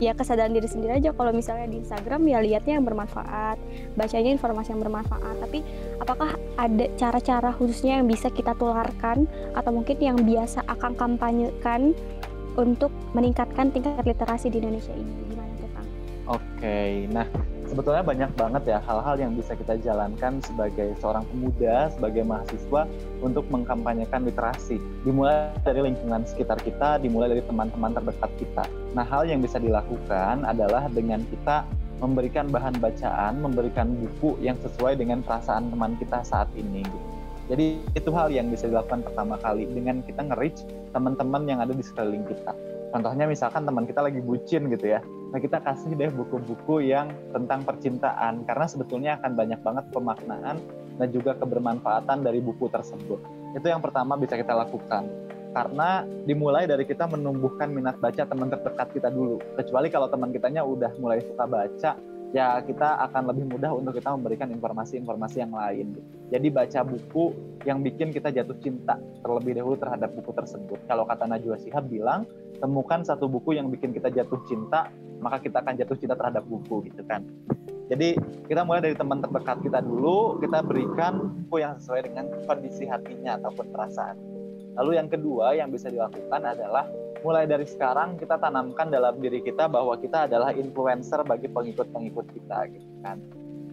ya 0.00 0.16
kesadaran 0.16 0.56
diri 0.56 0.64
sendiri 0.64 0.96
aja 0.96 1.12
kalau 1.12 1.30
misalnya 1.30 1.68
di 1.68 1.84
Instagram 1.84 2.24
ya 2.24 2.40
lihatnya 2.40 2.80
yang 2.80 2.86
bermanfaat, 2.88 3.60
bacanya 3.94 4.30
informasi 4.32 4.72
yang 4.72 4.80
bermanfaat. 4.80 5.36
Tapi 5.44 5.60
apakah 6.00 6.34
ada 6.56 6.86
cara-cara 6.96 7.52
khususnya 7.52 8.00
yang 8.00 8.08
bisa 8.08 8.32
kita 8.32 8.56
tularkan 8.56 9.28
atau 9.52 9.70
mungkin 9.70 10.00
yang 10.00 10.16
biasa 10.16 10.64
akan 10.64 10.96
kampanyekan 10.96 11.92
untuk 12.56 12.90
meningkatkan 13.12 13.68
tingkat 13.68 14.02
literasi 14.02 14.48
di 14.48 14.64
Indonesia 14.64 14.94
ini? 14.96 15.12
Gimana 15.28 15.52
tuh 15.60 15.70
Kang? 15.76 15.88
Oke, 16.40 17.04
nah 17.12 17.28
sebetulnya 17.68 18.04
banyak 18.04 18.30
banget 18.36 18.62
ya 18.76 18.78
hal-hal 18.84 19.16
yang 19.16 19.32
bisa 19.34 19.56
kita 19.56 19.78
jalankan 19.80 20.38
sebagai 20.44 20.94
seorang 21.00 21.24
pemuda, 21.28 21.90
sebagai 21.92 22.22
mahasiswa 22.22 22.88
untuk 23.24 23.44
mengkampanyekan 23.48 24.24
literasi. 24.24 24.78
Dimulai 25.02 25.52
dari 25.64 25.80
lingkungan 25.92 26.24
sekitar 26.28 26.60
kita, 26.60 27.00
dimulai 27.00 27.32
dari 27.32 27.42
teman-teman 27.44 27.96
terdekat 27.96 28.30
kita. 28.36 28.64
Nah, 28.92 29.04
hal 29.06 29.26
yang 29.26 29.40
bisa 29.42 29.58
dilakukan 29.58 30.44
adalah 30.46 30.86
dengan 30.92 31.24
kita 31.28 31.66
memberikan 32.02 32.50
bahan 32.50 32.76
bacaan, 32.82 33.40
memberikan 33.40 33.96
buku 33.96 34.36
yang 34.42 34.58
sesuai 34.60 34.98
dengan 34.98 35.24
perasaan 35.24 35.70
teman 35.72 35.96
kita 35.96 36.20
saat 36.26 36.50
ini. 36.58 36.84
Jadi 37.44 37.76
itu 37.92 38.10
hal 38.16 38.32
yang 38.32 38.48
bisa 38.48 38.64
dilakukan 38.68 39.04
pertama 39.04 39.36
kali 39.36 39.68
dengan 39.68 40.00
kita 40.00 40.24
nge-reach 40.24 40.64
teman-teman 40.96 41.44
yang 41.44 41.60
ada 41.60 41.76
di 41.76 41.84
sekeliling 41.84 42.24
kita. 42.24 42.56
Contohnya 42.88 43.28
misalkan 43.28 43.68
teman 43.68 43.84
kita 43.84 44.00
lagi 44.00 44.22
bucin 44.24 44.70
gitu 44.72 44.96
ya, 44.96 45.04
nah 45.34 45.42
kita 45.42 45.58
kasih 45.58 45.98
deh 45.98 46.14
buku-buku 46.14 46.86
yang 46.86 47.10
tentang 47.34 47.66
percintaan 47.66 48.46
karena 48.46 48.66
sebetulnya 48.70 49.18
akan 49.18 49.34
banyak 49.34 49.60
banget 49.66 49.84
pemaknaan 49.90 50.62
dan 50.94 51.08
juga 51.10 51.34
kebermanfaatan 51.34 52.22
dari 52.22 52.38
buku 52.38 52.70
tersebut. 52.70 53.18
Itu 53.58 53.66
yang 53.66 53.82
pertama 53.82 54.14
bisa 54.14 54.38
kita 54.38 54.54
lakukan. 54.54 55.10
Karena 55.54 56.02
dimulai 56.26 56.66
dari 56.66 56.82
kita 56.82 57.06
menumbuhkan 57.06 57.70
minat 57.70 57.98
baca 58.02 58.26
teman 58.26 58.50
terdekat 58.50 58.90
kita 58.90 59.10
dulu. 59.10 59.38
Kecuali 59.54 59.86
kalau 59.86 60.10
teman 60.10 60.34
kitanya 60.34 60.66
udah 60.66 60.90
mulai 60.98 61.22
suka 61.22 61.46
baca, 61.46 61.90
ya 62.34 62.58
kita 62.58 62.98
akan 63.10 63.30
lebih 63.30 63.46
mudah 63.54 63.70
untuk 63.70 63.94
kita 63.94 64.10
memberikan 64.10 64.50
informasi-informasi 64.50 65.36
yang 65.38 65.54
lain. 65.54 65.94
Jadi 66.34 66.50
baca 66.50 66.82
buku 66.82 67.30
yang 67.62 67.86
bikin 67.86 68.10
kita 68.10 68.34
jatuh 68.34 68.58
cinta 68.58 68.98
terlebih 69.22 69.54
dahulu 69.54 69.78
terhadap 69.78 70.10
buku 70.18 70.34
tersebut. 70.34 70.82
Kalau 70.90 71.06
kata 71.06 71.30
Najwa 71.30 71.54
Shihab 71.62 71.86
bilang, 71.86 72.26
temukan 72.58 73.06
satu 73.06 73.30
buku 73.30 73.54
yang 73.54 73.70
bikin 73.70 73.94
kita 73.94 74.10
jatuh 74.10 74.42
cinta, 74.50 74.90
maka 75.24 75.40
kita 75.40 75.64
akan 75.64 75.80
jatuh 75.80 75.96
cinta 75.96 76.12
terhadap 76.12 76.44
buku 76.44 76.84
gitu 76.92 77.00
kan. 77.08 77.24
Jadi 77.88 78.16
kita 78.48 78.64
mulai 78.64 78.80
dari 78.84 78.96
teman 78.96 79.24
terdekat 79.24 79.60
kita 79.64 79.80
dulu, 79.80 80.40
kita 80.40 80.60
berikan 80.60 81.32
buku 81.48 81.64
yang 81.64 81.80
sesuai 81.80 82.12
dengan 82.12 82.28
kondisi 82.44 82.84
hatinya 82.84 83.40
ataupun 83.40 83.72
perasaan. 83.72 84.16
Lalu 84.76 84.90
yang 85.00 85.08
kedua 85.08 85.56
yang 85.56 85.72
bisa 85.72 85.88
dilakukan 85.88 86.42
adalah 86.44 86.84
mulai 87.24 87.48
dari 87.48 87.64
sekarang 87.64 88.20
kita 88.20 88.36
tanamkan 88.36 88.92
dalam 88.92 89.16
diri 89.16 89.40
kita 89.40 89.64
bahwa 89.64 89.96
kita 89.96 90.28
adalah 90.28 90.52
influencer 90.52 91.24
bagi 91.24 91.48
pengikut-pengikut 91.48 92.26
kita 92.36 92.58
gitu 92.68 92.92
kan. 93.00 93.16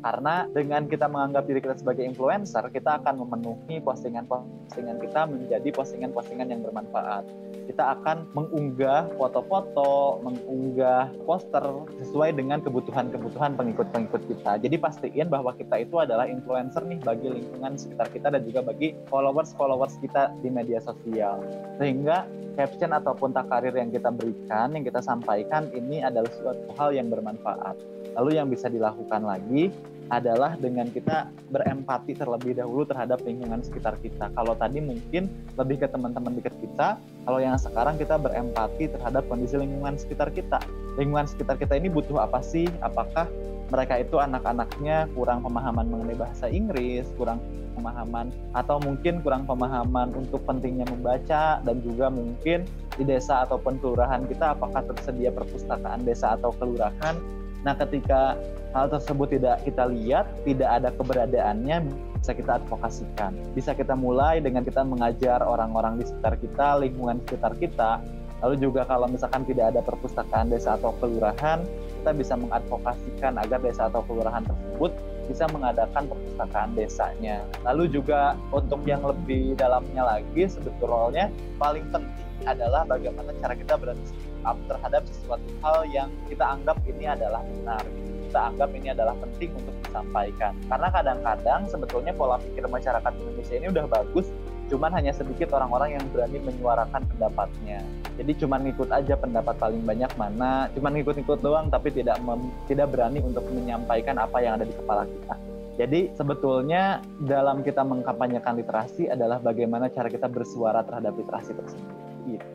Karena 0.02 0.50
dengan 0.50 0.90
kita 0.90 1.06
menganggap 1.06 1.46
diri 1.46 1.62
kita 1.62 1.78
sebagai 1.78 2.02
influencer, 2.02 2.66
kita 2.74 2.98
akan 3.02 3.22
memenuhi 3.22 3.78
postingan-postingan 3.86 4.98
kita 4.98 5.30
menjadi 5.30 5.70
postingan-postingan 5.70 6.50
yang 6.50 6.66
bermanfaat. 6.66 7.30
Kita 7.70 8.02
akan 8.02 8.34
mengunggah 8.34 9.14
foto-foto, 9.16 10.20
mengunggah 10.26 11.14
poster 11.30 11.64
sesuai 12.02 12.34
dengan 12.34 12.66
kebutuhan-kebutuhan 12.66 13.54
pengikut-pengikut 13.54 14.22
kita. 14.26 14.58
Jadi 14.58 14.76
pastiin 14.82 15.30
bahwa 15.30 15.54
kita 15.54 15.86
itu 15.86 16.02
adalah 16.02 16.26
influencer 16.26 16.82
nih 16.82 16.98
bagi 17.06 17.30
lingkungan 17.30 17.78
sekitar 17.78 18.10
kita 18.10 18.28
dan 18.34 18.42
juga 18.42 18.66
bagi 18.66 18.98
followers-followers 19.08 20.02
kita 20.02 20.34
di 20.42 20.50
media 20.50 20.82
sosial. 20.82 21.46
Sehingga 21.78 22.26
caption 22.58 22.92
ataupun 22.92 23.32
takarir 23.32 23.78
yang 23.78 23.94
kita 23.94 24.10
berikan, 24.12 24.74
yang 24.76 24.84
kita 24.84 25.00
sampaikan 25.00 25.70
ini 25.72 26.04
adalah 26.04 26.30
suatu 26.34 26.74
hal 26.76 26.92
yang 26.92 27.08
bermanfaat. 27.08 27.78
Lalu 28.16 28.40
yang 28.40 28.48
bisa 28.52 28.68
dilakukan 28.68 29.24
lagi 29.24 29.72
adalah 30.12 30.60
dengan 30.60 30.92
kita 30.92 31.32
berempati 31.56 32.20
terlebih 32.20 32.60
dahulu 32.60 32.84
terhadap 32.84 33.24
lingkungan 33.24 33.64
sekitar 33.64 33.96
kita. 34.04 34.28
Kalau 34.36 34.52
tadi 34.60 34.84
mungkin 34.84 35.32
lebih 35.56 35.80
ke 35.80 35.88
teman-teman 35.88 36.36
dekat 36.36 36.52
kita, 36.60 37.00
kalau 37.24 37.40
yang 37.40 37.56
sekarang 37.56 37.96
kita 37.96 38.20
berempati 38.20 38.92
terhadap 38.92 39.24
kondisi 39.32 39.56
lingkungan 39.56 39.96
sekitar 39.96 40.28
kita. 40.36 40.60
Lingkungan 41.00 41.32
sekitar 41.32 41.56
kita 41.56 41.80
ini 41.80 41.88
butuh 41.88 42.20
apa 42.20 42.44
sih? 42.44 42.68
Apakah 42.84 43.32
mereka 43.72 44.04
itu 44.04 44.20
anak-anaknya 44.20 45.08
kurang 45.16 45.48
pemahaman 45.48 45.88
mengenai 45.88 46.20
bahasa 46.20 46.52
Inggris, 46.52 47.08
kurang 47.16 47.40
pemahaman 47.80 48.36
atau 48.52 48.84
mungkin 48.84 49.24
kurang 49.24 49.48
pemahaman 49.48 50.12
untuk 50.12 50.44
pentingnya 50.44 50.84
membaca 50.92 51.64
dan 51.64 51.80
juga 51.80 52.12
mungkin 52.12 52.68
di 53.00 53.04
desa 53.08 53.48
ataupun 53.48 53.80
kelurahan 53.80 54.28
kita 54.28 54.60
apakah 54.60 54.84
tersedia 54.92 55.32
perpustakaan 55.32 56.04
desa 56.04 56.36
atau 56.36 56.52
kelurahan 56.60 57.16
Nah, 57.62 57.78
ketika 57.78 58.38
hal 58.74 58.90
tersebut 58.90 59.38
tidak 59.38 59.62
kita 59.62 59.86
lihat, 59.86 60.26
tidak 60.48 60.70
ada 60.82 60.90
keberadaannya, 60.96 61.78
bisa 62.18 62.34
kita 62.34 62.62
advokasikan. 62.62 63.32
Bisa 63.54 63.72
kita 63.78 63.94
mulai 63.94 64.42
dengan 64.42 64.66
kita 64.66 64.82
mengajar 64.82 65.46
orang-orang 65.46 66.02
di 66.02 66.06
sekitar 66.10 66.38
kita, 66.42 66.68
lingkungan 66.82 67.22
sekitar 67.26 67.54
kita. 67.58 68.02
Lalu 68.42 68.58
juga 68.58 68.82
kalau 68.90 69.06
misalkan 69.06 69.46
tidak 69.46 69.74
ada 69.78 69.86
perpustakaan 69.86 70.50
desa 70.50 70.74
atau 70.74 70.98
kelurahan, 70.98 71.62
kita 72.02 72.12
bisa 72.18 72.34
mengadvokasikan 72.34 73.38
agar 73.38 73.62
desa 73.62 73.86
atau 73.86 74.02
kelurahan 74.02 74.42
tersebut 74.42 74.90
bisa 75.30 75.46
mengadakan 75.54 76.10
perpustakaan 76.10 76.74
desanya. 76.74 77.46
Lalu 77.62 77.94
juga 77.94 78.34
untuk 78.50 78.82
yang 78.90 79.06
lebih 79.06 79.54
dalamnya 79.54 80.18
lagi, 80.18 80.50
sebetulnya 80.50 81.30
paling 81.62 81.86
penting 81.94 82.42
adalah 82.50 82.82
bagaimana 82.90 83.30
cara 83.38 83.54
kita 83.54 83.78
berani 83.78 84.02
up 84.46 84.58
terhadap 84.68 85.04
sesuatu 85.08 85.50
hal 85.62 85.86
yang 85.90 86.10
kita 86.28 86.46
anggap 86.46 86.78
ini 86.88 87.06
adalah 87.10 87.42
benar. 87.44 87.84
Kita 88.28 88.40
anggap 88.48 88.70
ini 88.72 88.88
adalah 88.96 89.16
penting 89.20 89.52
untuk 89.60 89.76
disampaikan. 89.84 90.56
Karena 90.72 90.88
kadang-kadang 90.88 91.62
sebetulnya 91.68 92.16
pola 92.16 92.40
pikir 92.40 92.64
masyarakat 92.64 93.12
Indonesia 93.20 93.56
ini 93.60 93.68
udah 93.68 93.86
bagus 93.92 94.28
cuman 94.72 94.96
hanya 94.96 95.12
sedikit 95.12 95.52
orang-orang 95.52 96.00
yang 96.00 96.06
berani 96.16 96.40
menyuarakan 96.40 97.04
pendapatnya. 97.12 97.84
Jadi 98.16 98.32
cuman 98.40 98.64
ngikut 98.64 98.88
aja 98.88 99.20
pendapat 99.20 99.60
paling 99.60 99.84
banyak 99.84 100.12
mana 100.16 100.72
cuman 100.72 100.96
ngikut-ngikut 100.96 101.40
doang 101.44 101.68
tapi 101.68 101.92
tidak 101.92 102.24
mem, 102.24 102.48
tidak 102.72 102.88
berani 102.88 103.20
untuk 103.20 103.44
menyampaikan 103.52 104.16
apa 104.16 104.40
yang 104.40 104.56
ada 104.56 104.64
di 104.64 104.72
kepala 104.72 105.04
kita. 105.04 105.36
Jadi 105.76 106.16
sebetulnya 106.16 107.04
dalam 107.20 107.68
kita 107.68 107.84
mengkampanyekan 107.84 108.64
literasi 108.64 109.12
adalah 109.12 109.44
bagaimana 109.44 109.92
cara 109.92 110.08
kita 110.08 110.32
bersuara 110.32 110.88
terhadap 110.88 111.20
literasi 111.20 111.52
tersebut. 111.52 111.96
Gitu 112.32 112.51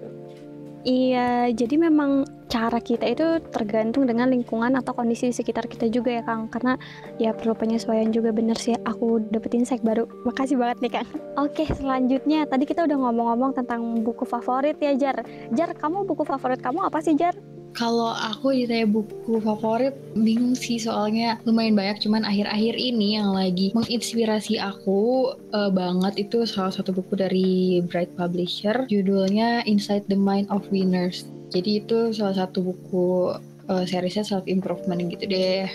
Iya, 0.86 1.50
jadi 1.50 1.82
memang 1.82 2.22
cara 2.46 2.78
kita 2.78 3.10
itu 3.10 3.42
tergantung 3.50 4.06
dengan 4.06 4.30
lingkungan 4.30 4.70
atau 4.78 4.94
kondisi 4.94 5.26
di 5.26 5.34
sekitar 5.34 5.66
kita 5.66 5.90
juga 5.90 6.14
ya 6.14 6.22
Kang. 6.22 6.46
Karena 6.46 6.78
ya 7.18 7.34
perlu 7.34 7.58
penyesuaian 7.58 8.14
juga 8.14 8.30
bener 8.30 8.54
sih. 8.54 8.78
Aku 8.86 9.18
dapetin 9.34 9.66
insight 9.66 9.82
baru. 9.82 10.06
Makasih 10.22 10.54
banget 10.54 10.78
nih 10.86 10.92
Kang. 11.02 11.08
Oke, 11.42 11.66
selanjutnya 11.66 12.46
tadi 12.46 12.70
kita 12.70 12.86
udah 12.86 13.02
ngomong-ngomong 13.02 13.58
tentang 13.58 13.98
buku 14.06 14.22
favorit 14.30 14.78
ya 14.78 14.94
Jar. 14.94 15.26
Jar, 15.58 15.74
kamu 15.74 16.06
buku 16.06 16.22
favorit 16.22 16.62
kamu 16.62 16.86
apa 16.86 17.02
sih 17.02 17.18
Jar? 17.18 17.34
Kalau 17.76 18.16
aku 18.16 18.56
ditanya 18.56 18.88
buku 18.88 19.36
favorit, 19.44 19.92
bingung 20.16 20.56
sih 20.56 20.80
soalnya 20.80 21.36
lumayan 21.44 21.76
banyak. 21.76 22.00
Cuman 22.00 22.24
akhir-akhir 22.24 22.72
ini 22.72 23.20
yang 23.20 23.36
lagi 23.36 23.68
menginspirasi 23.76 24.56
aku 24.56 25.36
uh, 25.52 25.68
banget 25.68 26.24
itu 26.24 26.48
salah 26.48 26.72
satu 26.72 26.96
buku 26.96 27.20
dari 27.20 27.84
Bright 27.84 28.16
Publisher, 28.16 28.88
judulnya 28.88 29.60
Inside 29.68 30.08
the 30.08 30.16
Mind 30.16 30.48
of 30.48 30.64
Winners. 30.72 31.28
Jadi 31.52 31.84
itu 31.84 32.16
salah 32.16 32.48
satu 32.48 32.64
buku 32.64 33.36
uh, 33.68 33.84
seriesnya 33.84 34.24
self 34.24 34.48
improvement 34.48 35.04
gitu 35.12 35.28
deh. 35.28 35.68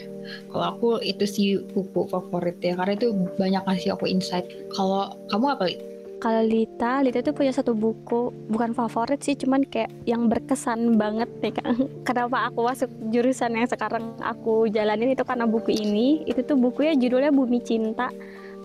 Kalau 0.49 0.65
aku 0.73 0.89
itu 1.05 1.29
sih 1.29 1.47
buku 1.69 2.09
favorit 2.09 2.57
ya, 2.65 2.73
karena 2.81 2.97
itu 2.97 3.13
banyak 3.37 3.61
ngasih 3.61 3.93
aku 3.93 4.09
insight. 4.09 4.49
Kalau 4.73 5.21
kamu 5.29 5.53
apa? 5.53 5.69
Lit? 5.69 5.90
Kalau 6.21 6.45
Lita, 6.45 7.01
Lita 7.01 7.25
tuh 7.25 7.33
punya 7.33 7.49
satu 7.49 7.73
buku 7.73 8.29
bukan 8.53 8.77
favorit 8.77 9.25
sih, 9.25 9.33
cuman 9.33 9.65
kayak 9.65 9.89
yang 10.05 10.29
berkesan 10.29 11.01
banget 11.01 11.25
nih 11.41 11.49
kan. 11.57 11.73
Kenapa 12.07 12.45
aku 12.45 12.69
masuk 12.69 12.89
jurusan 13.09 13.57
yang 13.57 13.65
sekarang 13.65 14.13
aku 14.21 14.69
jalanin 14.69 15.17
itu 15.17 15.25
karena 15.25 15.49
buku 15.49 15.73
ini. 15.73 16.21
Itu 16.29 16.45
tuh 16.45 16.61
bukunya 16.61 16.93
judulnya 16.93 17.33
Bumi 17.33 17.57
Cinta, 17.65 18.13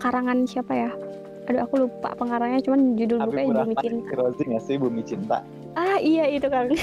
karangan 0.05 0.45
siapa 0.45 0.77
ya? 0.77 0.92
Aduh 1.49 1.64
aku 1.64 1.88
lupa 1.88 2.12
pengarangnya, 2.12 2.61
cuman 2.61 2.92
judul 3.01 3.25
Abi 3.25 3.40
bukunya 3.40 3.64
Bumi 3.64 3.75
Cinta. 3.81 4.11
Rozi 4.21 4.42
nggak 4.45 4.62
sih 4.69 4.77
Bumi 4.77 5.03
Cinta? 5.09 5.40
Ah 5.81 5.97
iya 5.97 6.29
itu 6.29 6.53
kan. 6.53 6.69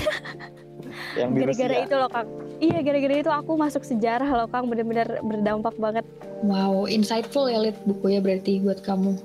yang 1.18 1.34
gara-gara 1.34 1.76
itu 1.86 1.96
loh 1.96 2.10
kang 2.10 2.28
iya 2.62 2.80
gara-gara 2.86 3.16
itu 3.18 3.32
aku 3.32 3.52
masuk 3.58 3.82
sejarah 3.82 4.30
loh 4.30 4.48
kang 4.50 4.70
bener-bener 4.70 5.22
berdampak 5.26 5.74
banget 5.78 6.06
wow 6.46 6.86
insightful 6.86 7.50
ya 7.50 7.58
lihat 7.62 7.78
bukunya 7.86 8.22
berarti 8.22 8.62
buat 8.62 8.82
kamu 8.86 9.18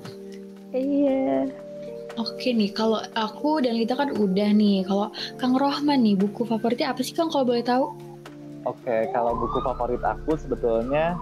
Iya. 0.69 1.49
Oke 2.19 2.51
nih, 2.51 2.75
kalau 2.75 2.99
aku 3.15 3.63
dan 3.63 3.79
Lita 3.79 3.95
kan 3.95 4.11
udah 4.11 4.49
nih. 4.51 4.83
Kalau 4.83 5.09
Kang 5.39 5.55
Rohman 5.55 6.03
nih, 6.03 6.19
buku 6.19 6.43
favoritnya 6.43 6.91
apa 6.91 6.99
sih 6.99 7.15
Kang 7.15 7.31
kalau 7.31 7.47
boleh 7.47 7.63
tahu? 7.63 7.95
Oke, 8.67 9.07
kalau 9.15 9.33
buku 9.39 9.63
favorit 9.63 10.03
aku 10.03 10.35
sebetulnya 10.35 11.15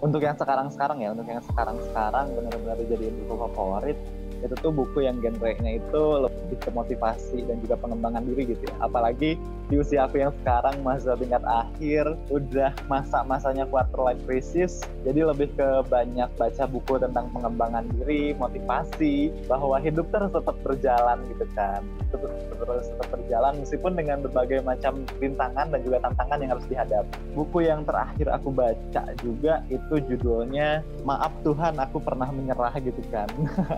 untuk 0.00 0.22
yang 0.22 0.38
sekarang-sekarang 0.38 1.02
ya, 1.02 1.10
untuk 1.12 1.26
yang 1.28 1.42
sekarang-sekarang 1.44 2.30
benar-benar 2.32 2.78
jadi 2.78 3.06
buku 3.10 3.34
favorit 3.36 3.98
itu 4.44 4.54
tuh 4.58 4.72
buku 4.72 5.04
yang 5.04 5.20
genrenya 5.20 5.78
itu 5.80 6.02
lebih 6.26 6.58
ke 6.60 6.70
motivasi 6.72 7.44
dan 7.44 7.60
juga 7.62 7.76
pengembangan 7.80 8.24
diri 8.26 8.56
gitu 8.56 8.64
ya. 8.66 8.74
Apalagi 8.82 9.36
di 9.70 9.74
usia 9.78 10.10
aku 10.10 10.18
yang 10.18 10.34
sekarang 10.42 10.82
masa 10.82 11.14
tingkat 11.14 11.44
akhir 11.46 12.18
udah 12.26 12.74
masa-masanya 12.90 13.70
quarter 13.70 14.02
life 14.02 14.18
crisis 14.26 14.82
jadi 15.06 15.30
lebih 15.30 15.54
ke 15.54 15.86
banyak 15.86 16.26
baca 16.34 16.64
buku 16.66 16.98
tentang 16.98 17.30
pengembangan 17.30 17.86
diri 17.94 18.34
motivasi 18.34 19.30
bahwa 19.46 19.78
hidup 19.78 20.10
terus 20.10 20.34
tetap 20.34 20.56
berjalan 20.66 21.18
gitu 21.30 21.46
kan. 21.54 21.86
Terus, 22.10 22.32
terus 22.50 22.84
tetap 22.90 23.08
berjalan 23.14 23.52
meskipun 23.62 23.92
dengan 23.94 24.18
berbagai 24.26 24.60
macam 24.66 25.06
rintangan 25.22 25.70
dan 25.70 25.80
juga 25.86 25.98
tantangan 26.02 26.38
yang 26.42 26.50
harus 26.58 26.66
dihadapi. 26.66 27.14
Buku 27.38 27.58
yang 27.62 27.86
terakhir 27.86 28.26
aku 28.34 28.48
baca 28.50 29.02
juga 29.22 29.62
itu 29.70 29.94
judulnya 30.10 30.82
maaf 31.06 31.32
Tuhan 31.46 31.78
aku 31.78 32.02
pernah 32.02 32.28
menyerah 32.30 32.74
gitu 32.82 33.02
kan 33.08 33.28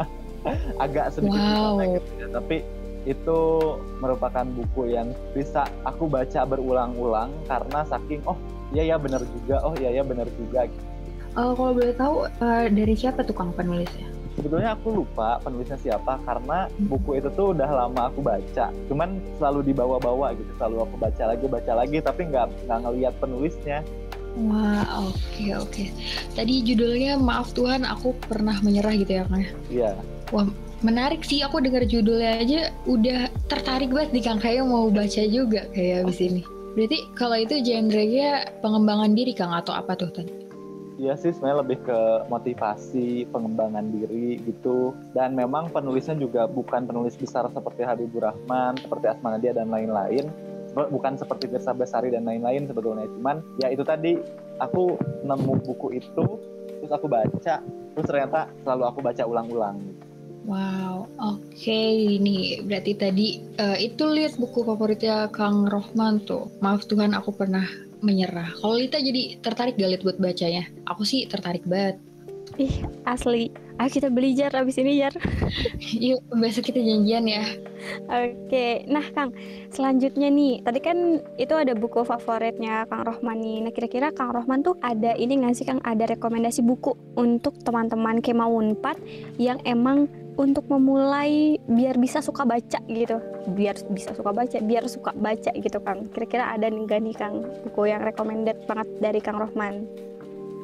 agak 0.85 1.15
sedikit 1.15 1.39
wow. 1.39 1.79
gitu 1.81 2.11
ya. 2.19 2.27
tapi 2.33 2.57
itu 3.03 3.41
merupakan 3.99 4.47
buku 4.47 4.95
yang 4.95 5.11
bisa 5.35 5.67
aku 5.83 6.07
baca 6.07 6.47
berulang-ulang 6.47 7.35
karena 7.51 7.83
saking 7.91 8.23
oh 8.31 8.39
iya 8.71 8.95
ya 8.95 8.97
benar 8.99 9.27
juga 9.27 9.59
oh 9.67 9.75
iya 9.75 9.91
ya 9.91 10.03
benar 10.07 10.31
juga 10.39 10.71
uh, 11.35 11.53
kalau 11.55 11.73
boleh 11.75 11.95
tahu 11.99 12.17
uh, 12.31 12.67
dari 12.71 12.95
siapa 12.95 13.27
tukang 13.27 13.51
penulisnya 13.59 14.07
sebetulnya 14.39 14.79
aku 14.79 15.05
lupa 15.05 15.43
penulisnya 15.45 15.77
siapa 15.77 16.17
karena 16.25 16.71
buku 16.89 17.21
itu 17.21 17.29
tuh 17.35 17.53
udah 17.53 17.69
lama 17.69 18.09
aku 18.09 18.25
baca 18.25 18.73
cuman 18.89 19.21
selalu 19.37 19.75
dibawa-bawa 19.75 20.33
gitu 20.39 20.53
selalu 20.57 20.89
aku 20.89 20.95
baca 20.97 21.23
lagi 21.35 21.47
baca 21.51 21.73
lagi 21.77 21.99
tapi 22.01 22.23
nggak 22.31 22.47
nggak 22.71 22.79
ngeliat 22.87 23.15
penulisnya 23.21 23.79
Wah, 24.33 25.13
oke 25.13 25.13
okay, 25.13 25.51
oke. 25.53 25.69
Okay. 25.69 25.87
Tadi 26.33 26.65
judulnya 26.65 27.21
Maaf 27.21 27.53
Tuhan, 27.53 27.85
aku 27.85 28.17
pernah 28.17 28.57
menyerah 28.65 28.97
gitu 28.97 29.21
ya, 29.21 29.25
Kang? 29.29 29.45
Ya? 29.45 29.53
Iya. 29.69 29.91
Wah, 30.33 30.49
menarik 30.81 31.21
sih. 31.21 31.45
Aku 31.45 31.61
dengar 31.61 31.85
judulnya 31.85 32.41
aja 32.41 32.61
udah 32.89 33.29
tertarik 33.53 33.93
banget 33.93 34.17
nih, 34.17 34.25
Kang. 34.25 34.41
Kayak 34.41 34.65
mau 34.65 34.89
baca 34.89 35.23
juga 35.29 35.69
kayak 35.77 36.09
abis 36.09 36.19
ini. 36.25 36.43
Berarti 36.73 36.99
kalau 37.13 37.37
itu 37.37 37.61
genre-nya 37.61 38.49
pengembangan 38.65 39.13
diri, 39.13 39.37
Kang, 39.37 39.53
atau 39.53 39.77
apa 39.77 39.93
tuh 40.01 40.09
tadi? 40.09 40.33
Iya 40.97 41.13
sih, 41.21 41.37
sebenarnya 41.37 41.61
lebih 41.67 41.79
ke 41.85 42.01
motivasi, 42.33 43.29
pengembangan 43.29 43.93
diri 43.93 44.41
gitu. 44.49 44.97
Dan 45.13 45.37
memang 45.37 45.69
penulisnya 45.69 46.17
juga 46.17 46.49
bukan 46.49 46.89
penulis 46.89 47.21
besar 47.21 47.45
seperti 47.53 47.85
Habibur 47.85 48.25
Rahman, 48.25 48.81
seperti 48.81 49.13
Asma 49.13 49.37
Nadia 49.37 49.53
dan 49.53 49.69
lain-lain 49.69 50.33
bukan 50.73 51.21
seperti 51.21 51.53
Firsa 51.53 51.77
Besari 51.77 52.09
dan 52.09 52.25
lain-lain 52.25 52.65
sebetulnya 52.65 53.05
cuman 53.21 53.45
ya 53.61 53.69
itu 53.69 53.85
tadi 53.85 54.17
aku 54.57 54.97
nemu 55.25 55.55
buku 55.69 56.01
itu 56.01 56.27
terus 56.81 56.93
aku 56.93 57.07
baca 57.07 57.61
terus 57.93 58.07
ternyata 58.09 58.49
selalu 58.65 58.85
aku 58.89 58.99
baca 59.05 59.23
ulang-ulang 59.29 59.79
Wow, 60.43 61.07
oke 61.23 61.55
okay. 61.55 62.19
ini 62.19 62.59
berarti 62.67 62.99
tadi 62.99 63.27
uh, 63.63 63.79
itu 63.79 64.03
lihat 64.11 64.35
buku 64.43 64.67
favoritnya 64.67 65.31
Kang 65.31 65.71
Rohman 65.71 66.19
tuh. 66.27 66.51
Maaf 66.59 66.83
Tuhan 66.91 67.15
aku 67.15 67.31
pernah 67.31 67.63
menyerah. 68.03 68.51
Kalau 68.59 68.75
Lita 68.75 68.99
jadi 68.99 69.39
tertarik 69.39 69.79
gak 69.79 69.91
lihat 69.95 70.03
buat 70.03 70.19
bacanya? 70.19 70.67
Aku 70.91 71.07
sih 71.07 71.31
tertarik 71.31 71.63
banget. 71.63 72.03
Ih, 72.59 72.83
asli. 73.07 73.55
Ayo 73.81 73.89
kita 73.89 74.09
beli 74.13 74.37
jar. 74.37 74.53
Abis 74.53 74.81
ini 74.81 75.01
jar. 75.01 75.15
Yuk, 76.05 76.21
besok 76.37 76.73
kita 76.73 76.81
janjian 76.81 77.25
ya. 77.29 77.45
Oke, 78.07 78.87
nah 78.87 79.03
Kang, 79.11 79.35
selanjutnya 79.75 80.31
nih, 80.31 80.63
tadi 80.63 80.79
kan 80.79 81.19
itu 81.35 81.55
ada 81.57 81.75
buku 81.75 82.07
favoritnya 82.07 82.87
Kang 82.87 83.03
Rohman 83.03 83.43
nih. 83.43 83.59
Nah 83.67 83.73
kira-kira 83.75 84.15
Kang 84.15 84.31
Rohman 84.31 84.63
tuh 84.63 84.79
ada 84.87 85.19
ini 85.19 85.43
nggak 85.43 85.57
sih 85.59 85.67
Kang, 85.67 85.83
ada 85.83 86.07
rekomendasi 86.07 86.63
buku 86.63 86.95
untuk 87.19 87.59
teman-teman 87.67 88.23
Kema 88.23 88.47
Unpad 88.47 89.03
yang 89.43 89.59
emang 89.67 90.07
untuk 90.39 90.65
memulai 90.71 91.61
biar 91.69 91.99
bisa 91.99 92.23
suka 92.23 92.47
baca 92.47 92.79
gitu. 92.87 93.19
Biar 93.53 93.77
bisa 93.91 94.15
suka 94.15 94.31
baca 94.31 94.57
biar 94.63 94.87
suka 94.87 95.11
baca 95.19 95.51
gitu 95.51 95.79
Kang. 95.83 96.07
Kira-kira 96.15 96.55
ada 96.55 96.71
nih 96.71 96.87
gak 96.87 97.01
nih 97.03 97.17
Kang 97.19 97.43
buku 97.67 97.91
yang 97.91 98.07
recommended 98.07 98.63
banget 98.71 98.89
dari 99.03 99.19
Kang 99.19 99.43
Rohman 99.43 99.85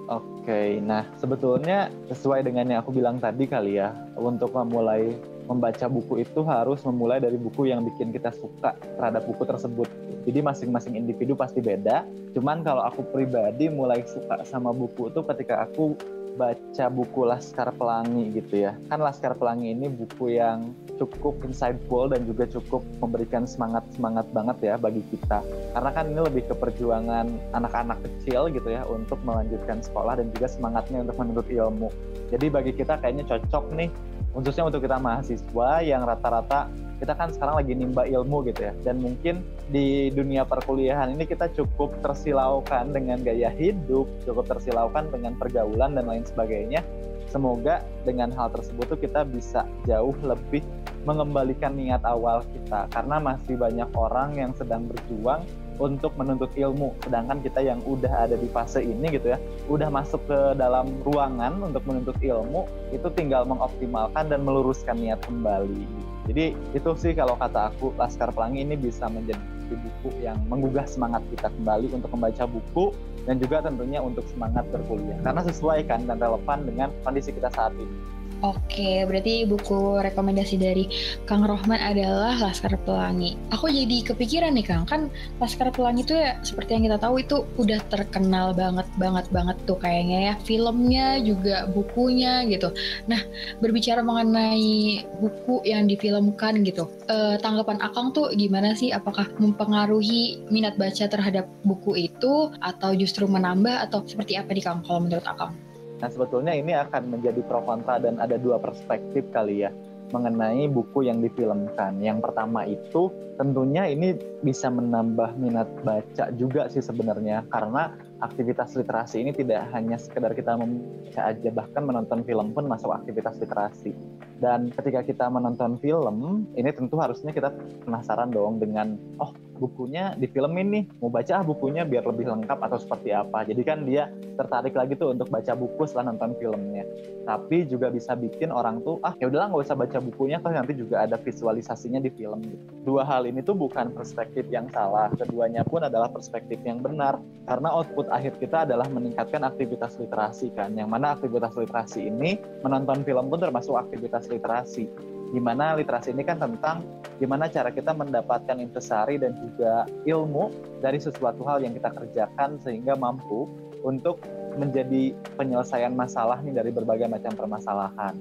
Oke, 0.09 0.81
nah 0.81 1.05
sebetulnya 1.21 1.93
sesuai 2.09 2.41
dengan 2.41 2.65
yang 2.65 2.81
aku 2.81 2.97
bilang 2.97 3.21
tadi 3.21 3.45
kali 3.45 3.77
ya, 3.77 3.93
untuk 4.17 4.57
memulai 4.57 5.13
membaca 5.45 5.85
buku 5.89 6.25
itu 6.25 6.41
harus 6.45 6.81
memulai 6.85 7.21
dari 7.21 7.37
buku 7.37 7.69
yang 7.69 7.85
bikin 7.85 8.13
kita 8.13 8.33
suka 8.33 8.73
terhadap 8.77 9.25
buku 9.29 9.45
tersebut. 9.45 9.89
Jadi 10.25 10.41
masing-masing 10.45 10.97
individu 10.97 11.33
pasti 11.37 11.61
beda. 11.61 12.05
Cuman 12.37 12.61
kalau 12.65 12.85
aku 12.85 13.05
pribadi 13.13 13.69
mulai 13.73 14.05
suka 14.05 14.45
sama 14.45 14.73
buku 14.77 15.13
itu 15.13 15.21
ketika 15.25 15.65
aku 15.65 15.97
baca 16.37 16.87
buku 16.93 17.21
Laskar 17.25 17.73
Pelangi 17.77 18.33
gitu 18.37 18.65
ya. 18.65 18.77
Kan 18.93 19.01
Laskar 19.01 19.37
Pelangi 19.37 19.73
ini 19.73 19.89
buku 19.89 20.37
yang 20.37 20.73
cukup 20.99 21.39
insightful 21.47 22.11
dan 22.11 22.27
juga 22.27 22.45
cukup 22.51 22.83
memberikan 22.99 23.47
semangat-semangat 23.47 24.27
banget 24.35 24.57
ya 24.61 24.75
bagi 24.75 25.01
kita. 25.15 25.41
Karena 25.73 25.91
kan 25.95 26.05
ini 26.11 26.21
lebih 26.21 26.51
ke 26.51 26.55
perjuangan 26.59 27.27
anak-anak 27.55 28.03
kecil 28.03 28.51
gitu 28.51 28.69
ya 28.69 28.83
untuk 28.85 29.23
melanjutkan 29.23 29.79
sekolah 29.81 30.19
dan 30.19 30.35
juga 30.35 30.51
semangatnya 30.51 31.07
untuk 31.07 31.17
menuntut 31.17 31.47
ilmu. 31.47 31.89
Jadi 32.29 32.47
bagi 32.51 32.73
kita 32.75 32.99
kayaknya 32.99 33.25
cocok 33.25 33.65
nih 33.79 33.89
khususnya 34.37 34.69
untuk 34.69 34.85
kita 34.85 35.01
mahasiswa 35.01 35.83
yang 35.83 36.05
rata-rata 36.05 36.69
kita 36.99 37.15
kan 37.15 37.31
sekarang 37.31 37.63
lagi 37.63 37.73
nimba 37.79 38.07
ilmu 38.07 38.43
gitu 38.51 38.71
ya 38.71 38.73
dan 38.83 38.99
mungkin 38.99 39.43
di 39.71 40.11
dunia 40.11 40.43
perkuliahan 40.43 41.15
ini 41.15 41.25
kita 41.27 41.51
cukup 41.55 41.95
tersilaukan 42.03 42.91
dengan 42.91 43.23
gaya 43.23 43.55
hidup 43.55 44.07
cukup 44.27 44.47
tersilaukan 44.51 45.11
dengan 45.15 45.39
pergaulan 45.39 45.95
dan 45.95 46.07
lain 46.11 46.27
sebagainya 46.27 46.83
semoga 47.31 47.85
dengan 48.03 48.35
hal 48.35 48.51
tersebut 48.51 48.95
tuh 48.95 49.01
kita 49.01 49.23
bisa 49.27 49.63
jauh 49.87 50.15
lebih 50.23 50.65
mengembalikan 51.09 51.73
niat 51.73 52.05
awal 52.05 52.45
kita 52.53 52.85
karena 52.93 53.17
masih 53.17 53.57
banyak 53.57 53.89
orang 53.97 54.37
yang 54.37 54.53
sedang 54.53 54.85
berjuang 54.85 55.41
untuk 55.81 56.13
menuntut 56.21 56.53
ilmu 56.53 56.93
sedangkan 57.01 57.41
kita 57.41 57.65
yang 57.65 57.81
udah 57.89 58.29
ada 58.29 58.37
di 58.37 58.45
fase 58.53 58.85
ini 58.85 59.09
gitu 59.17 59.33
ya 59.33 59.39
udah 59.73 59.89
masuk 59.89 60.21
ke 60.29 60.39
dalam 60.61 60.91
ruangan 61.07 61.57
untuk 61.65 61.81
menuntut 61.89 62.19
ilmu 62.21 62.69
itu 62.93 63.09
tinggal 63.17 63.49
mengoptimalkan 63.49 64.29
dan 64.29 64.45
meluruskan 64.45 65.01
niat 65.01 65.23
kembali 65.25 65.89
jadi 66.29 66.53
itu 66.77 66.91
sih 67.01 67.17
kalau 67.17 67.41
kata 67.41 67.73
aku 67.73 67.97
Laskar 67.97 68.29
Pelangi 68.37 68.69
ini 68.69 68.77
bisa 68.77 69.09
menjadi 69.09 69.41
buku 69.69 70.25
yang 70.25 70.41
menggugah 70.49 70.89
semangat 70.89 71.25
kita 71.33 71.49
kembali 71.53 71.93
untuk 71.93 72.11
membaca 72.13 72.45
buku 72.49 72.93
dan 73.29 73.37
juga 73.37 73.61
tentunya 73.61 74.01
untuk 74.01 74.25
semangat 74.33 74.65
berkuliah 74.73 75.21
karena 75.21 75.45
sesuai 75.45 75.85
kan 75.85 76.09
dan 76.09 76.17
relevan 76.17 76.65
dengan 76.65 76.89
kondisi 77.05 77.33
kita 77.37 77.53
saat 77.53 77.77
ini. 77.77 78.18
Oke, 78.39 79.03
berarti 79.03 79.43
buku 79.51 79.99
rekomendasi 79.99 80.63
dari 80.63 80.87
Kang 81.27 81.43
Rohman 81.43 81.83
adalah 81.83 82.39
Laskar 82.39 82.71
Pelangi. 82.87 83.35
Aku 83.51 83.67
jadi 83.67 84.07
kepikiran 84.07 84.55
nih 84.55 84.63
Kang, 84.63 84.87
kan 84.87 85.11
Laskar 85.43 85.75
Pelangi 85.75 86.07
itu 86.07 86.15
ya 86.15 86.39
seperti 86.47 86.79
yang 86.79 86.87
kita 86.87 87.03
tahu 87.03 87.19
itu 87.19 87.43
udah 87.59 87.83
terkenal 87.91 88.55
banget 88.55 88.87
banget 88.95 89.27
banget 89.35 89.59
tuh 89.67 89.75
kayaknya 89.83 90.19
ya. 90.31 90.35
Filmnya 90.47 91.19
juga 91.19 91.67
bukunya 91.67 92.47
gitu. 92.47 92.71
Nah, 93.11 93.19
berbicara 93.59 94.07
mengenai 94.07 95.03
buku 95.19 95.67
yang 95.67 95.91
difilmkan 95.91 96.63
gitu, 96.63 96.87
eh, 97.11 97.43
tanggapan 97.43 97.83
Akang 97.83 98.15
tuh 98.15 98.31
gimana 98.39 98.71
sih? 98.79 98.95
Apakah 98.95 99.27
mempengaruhi 99.43 100.47
minat 100.47 100.79
baca 100.79 101.11
terhadap 101.11 101.51
buku 101.67 102.07
itu 102.07 102.55
atau 102.63 102.95
justru 102.95 103.27
menambah 103.27 103.91
atau 103.91 104.07
seperti 104.07 104.39
apa 104.39 104.55
nih 104.55 104.63
Kang 104.63 104.87
kalau 104.87 105.03
menurut 105.03 105.27
Akang? 105.27 105.68
Nah 105.99 106.09
sebetulnya 106.09 106.55
ini 106.55 106.75
akan 106.75 107.19
menjadi 107.19 107.43
pro 107.43 107.63
kontra 107.67 107.99
dan 107.99 108.23
ada 108.23 108.39
dua 108.39 108.63
perspektif 108.63 109.27
kali 109.35 109.67
ya 109.67 109.71
mengenai 110.09 110.69
buku 110.73 111.05
yang 111.05 111.21
difilmkan. 111.21 112.01
Yang 112.01 112.25
pertama 112.25 112.65
itu 112.65 113.13
tentunya 113.37 113.87
ini 113.87 114.17
bisa 114.41 114.73
menambah 114.73 115.37
minat 115.37 115.69
baca 115.85 116.33
juga 116.35 116.67
sih 116.73 116.81
sebenarnya 116.83 117.47
karena 117.53 117.95
aktivitas 118.25 118.75
literasi 118.75 119.23
ini 119.23 119.31
tidak 119.31 119.71
hanya 119.71 119.95
sekedar 120.01 120.35
kita 120.35 120.59
membaca 120.59 121.23
aja 121.23 121.51
bahkan 121.55 121.83
menonton 121.87 122.27
film 122.27 122.51
pun 122.51 122.67
masuk 122.67 122.91
aktivitas 122.91 123.39
literasi. 123.39 123.95
Dan 124.39 124.71
ketika 124.71 125.03
kita 125.03 125.27
menonton 125.27 125.83
film, 125.83 126.47
ini 126.55 126.71
tentu 126.71 126.95
harusnya 127.03 127.35
kita 127.35 127.51
penasaran 127.83 128.31
dong 128.31 128.63
dengan 128.63 128.95
oh 129.19 129.35
bukunya 129.59 130.15
di 130.15 130.31
film 130.31 130.55
ini 130.57 130.87
mau 131.03 131.11
baca 131.11 131.43
ah 131.43 131.45
bukunya 131.45 131.83
biar 131.83 132.07
lebih 132.07 132.31
lengkap 132.31 132.59
atau 132.63 132.79
seperti 132.79 133.11
apa. 133.13 133.45
Jadi 133.45 133.63
kan 133.67 133.83
dia 133.83 134.09
tertarik 134.39 134.73
lagi 134.79 134.95
tuh 134.95 135.13
untuk 135.13 135.29
baca 135.29 135.53
buku 135.59 135.83
setelah 135.85 136.15
nonton 136.15 136.39
filmnya. 136.39 136.87
Tapi 137.27 137.67
juga 137.67 137.91
bisa 137.91 138.15
bikin 138.15 138.55
orang 138.55 138.81
tuh 138.87 139.03
ah 139.03 139.13
ya 139.19 139.27
udahlah 139.29 139.51
nggak 139.51 139.67
usah 139.67 139.77
baca 139.77 139.99
bukunya 139.99 140.39
toh 140.39 140.55
nanti 140.55 140.73
juga 140.79 141.05
ada 141.05 141.19
visualisasinya 141.19 141.99
di 141.99 142.11
film. 142.15 142.41
Dua 142.87 143.03
hal 143.05 143.27
ini 143.27 143.43
tuh 143.43 143.59
bukan 143.59 143.93
perspektif 143.93 144.47
yang 144.49 144.71
salah. 144.71 145.11
Keduanya 145.19 145.67
pun 145.67 145.85
adalah 145.85 146.09
perspektif 146.09 146.63
yang 146.63 146.81
benar. 146.81 147.19
Karena 147.45 147.75
output 147.75 148.09
akhir 148.09 148.39
kita 148.39 148.65
adalah 148.65 148.87
meningkatkan 148.89 149.43
aktivitas 149.43 149.99
literasi 149.99 150.55
kan. 150.55 150.73
Yang 150.79 150.89
mana 150.89 151.19
aktivitas 151.19 151.53
literasi 151.59 152.07
ini 152.07 152.39
menonton 152.63 153.03
film 153.03 153.27
pun 153.29 153.43
termasuk 153.43 153.75
aktivitas 153.75 154.31
literasi 154.31 155.18
Gimana 155.29 155.77
literasi 155.77 156.17
ini 156.17 156.25
kan 156.25 156.41
tentang 156.41 156.81
gimana 157.21 157.53
cara 157.53 157.69
kita 157.69 157.93
mendapatkan 157.93 158.57
intisari 158.57 159.21
dan 159.21 159.37
juga 159.37 159.85
ilmu 160.09 160.49
dari 160.81 160.97
sesuatu 160.97 161.45
hal 161.45 161.61
yang 161.61 161.77
kita 161.77 161.93
kerjakan 161.93 162.57
sehingga 162.65 162.97
mampu 162.97 163.45
untuk 163.85 164.25
menjadi 164.57 165.13
penyelesaian 165.37 165.93
masalah 165.93 166.41
nih 166.41 166.57
dari 166.57 166.71
berbagai 166.73 167.07
macam 167.07 167.37
permasalahan. 167.37 168.17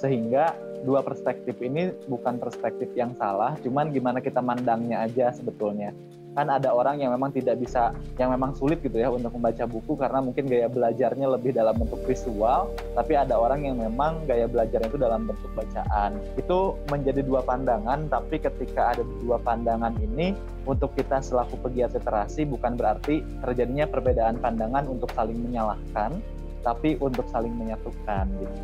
Sehingga 0.00 0.56
dua 0.80 1.04
perspektif 1.04 1.60
ini 1.60 1.92
bukan 2.08 2.40
perspektif 2.40 2.88
yang 2.96 3.12
salah, 3.20 3.52
cuman 3.60 3.92
gimana 3.92 4.24
kita 4.24 4.40
mandangnya 4.40 5.04
aja 5.04 5.28
sebetulnya 5.36 5.92
kan 6.34 6.46
ada 6.46 6.70
orang 6.70 7.02
yang 7.02 7.10
memang 7.10 7.34
tidak 7.34 7.58
bisa 7.58 7.90
yang 8.14 8.30
memang 8.30 8.54
sulit 8.54 8.78
gitu 8.80 9.02
ya 9.02 9.10
untuk 9.10 9.34
membaca 9.34 9.66
buku 9.66 9.98
karena 9.98 10.22
mungkin 10.22 10.46
gaya 10.46 10.70
belajarnya 10.70 11.26
lebih 11.26 11.50
dalam 11.50 11.74
bentuk 11.74 11.98
visual 12.06 12.70
tapi 12.94 13.18
ada 13.18 13.34
orang 13.34 13.66
yang 13.66 13.76
memang 13.82 14.22
gaya 14.30 14.46
belajarnya 14.46 14.88
itu 14.90 15.00
dalam 15.00 15.26
bentuk 15.26 15.50
bacaan. 15.58 16.14
Itu 16.38 16.78
menjadi 16.88 17.26
dua 17.26 17.42
pandangan 17.42 18.06
tapi 18.06 18.38
ketika 18.38 18.94
ada 18.94 19.02
dua 19.22 19.42
pandangan 19.42 19.94
ini 19.98 20.34
untuk 20.68 20.94
kita 20.94 21.18
selaku 21.18 21.58
pegiat 21.66 21.98
literasi 21.98 22.46
bukan 22.46 22.78
berarti 22.78 23.26
terjadinya 23.42 23.90
perbedaan 23.90 24.38
pandangan 24.38 24.86
untuk 24.86 25.10
saling 25.12 25.38
menyalahkan 25.38 26.22
tapi 26.62 26.94
untuk 27.02 27.26
saling 27.32 27.52
menyatukan 27.56 28.30
gitu. 28.38 28.56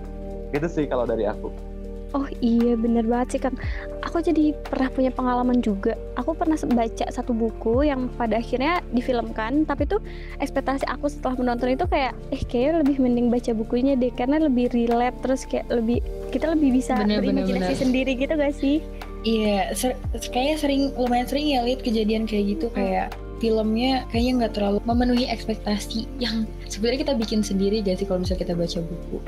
Itu 0.55 0.67
sih 0.71 0.87
kalau 0.87 1.09
dari 1.09 1.27
aku 1.27 1.76
Oh 2.15 2.27
iya 2.39 2.79
bener 2.79 3.03
banget 3.03 3.37
sih 3.37 3.41
Kang 3.43 3.59
Aku 4.07 4.23
jadi 4.23 4.55
pernah 4.55 4.87
punya 4.95 5.11
pengalaman 5.11 5.59
juga 5.59 5.99
Aku 6.15 6.39
pernah 6.39 6.55
baca 6.55 7.07
satu 7.11 7.35
buku 7.35 7.83
yang 7.91 8.07
pada 8.15 8.39
akhirnya 8.39 8.79
difilmkan 8.95 9.67
Tapi 9.67 9.91
tuh 9.91 9.99
ekspektasi 10.39 10.87
aku 10.87 11.11
setelah 11.11 11.35
menonton 11.35 11.75
itu 11.75 11.85
kayak 11.91 12.15
Eh 12.31 12.43
kayaknya 12.47 12.87
lebih 12.87 12.97
mending 13.03 13.27
baca 13.27 13.51
bukunya 13.51 13.99
deh 13.99 14.15
Karena 14.15 14.39
lebih 14.39 14.71
relate 14.71 15.19
terus 15.19 15.43
kayak 15.45 15.67
lebih 15.67 15.99
Kita 16.31 16.55
lebih 16.55 16.79
bisa 16.79 16.95
bener, 16.95 17.19
berimajinasi 17.19 17.75
bener, 17.75 17.83
sendiri 17.83 18.13
gitu 18.15 18.35
gak 18.39 18.55
sih? 18.55 18.79
Iya, 19.27 19.75
ser 19.75 19.99
kayaknya 20.31 20.57
sering 20.63 20.83
lumayan 20.95 21.27
sering 21.27 21.51
ya 21.51 21.67
lihat 21.67 21.83
kejadian 21.83 22.31
kayak 22.31 22.55
gitu 22.55 22.71
hmm. 22.71 22.79
kayak 22.79 23.09
filmnya 23.43 24.07
kayaknya 24.09 24.33
nggak 24.45 24.53
terlalu 24.57 24.79
memenuhi 24.89 25.29
ekspektasi 25.29 26.09
yang 26.17 26.49
sebenarnya 26.71 27.05
kita 27.05 27.15
bikin 27.19 27.41
sendiri 27.45 27.85
gak 27.85 28.01
sih 28.01 28.07
kalau 28.09 28.25
misalnya 28.25 28.49
kita 28.49 28.55
baca 28.57 28.79
buku 28.81 29.19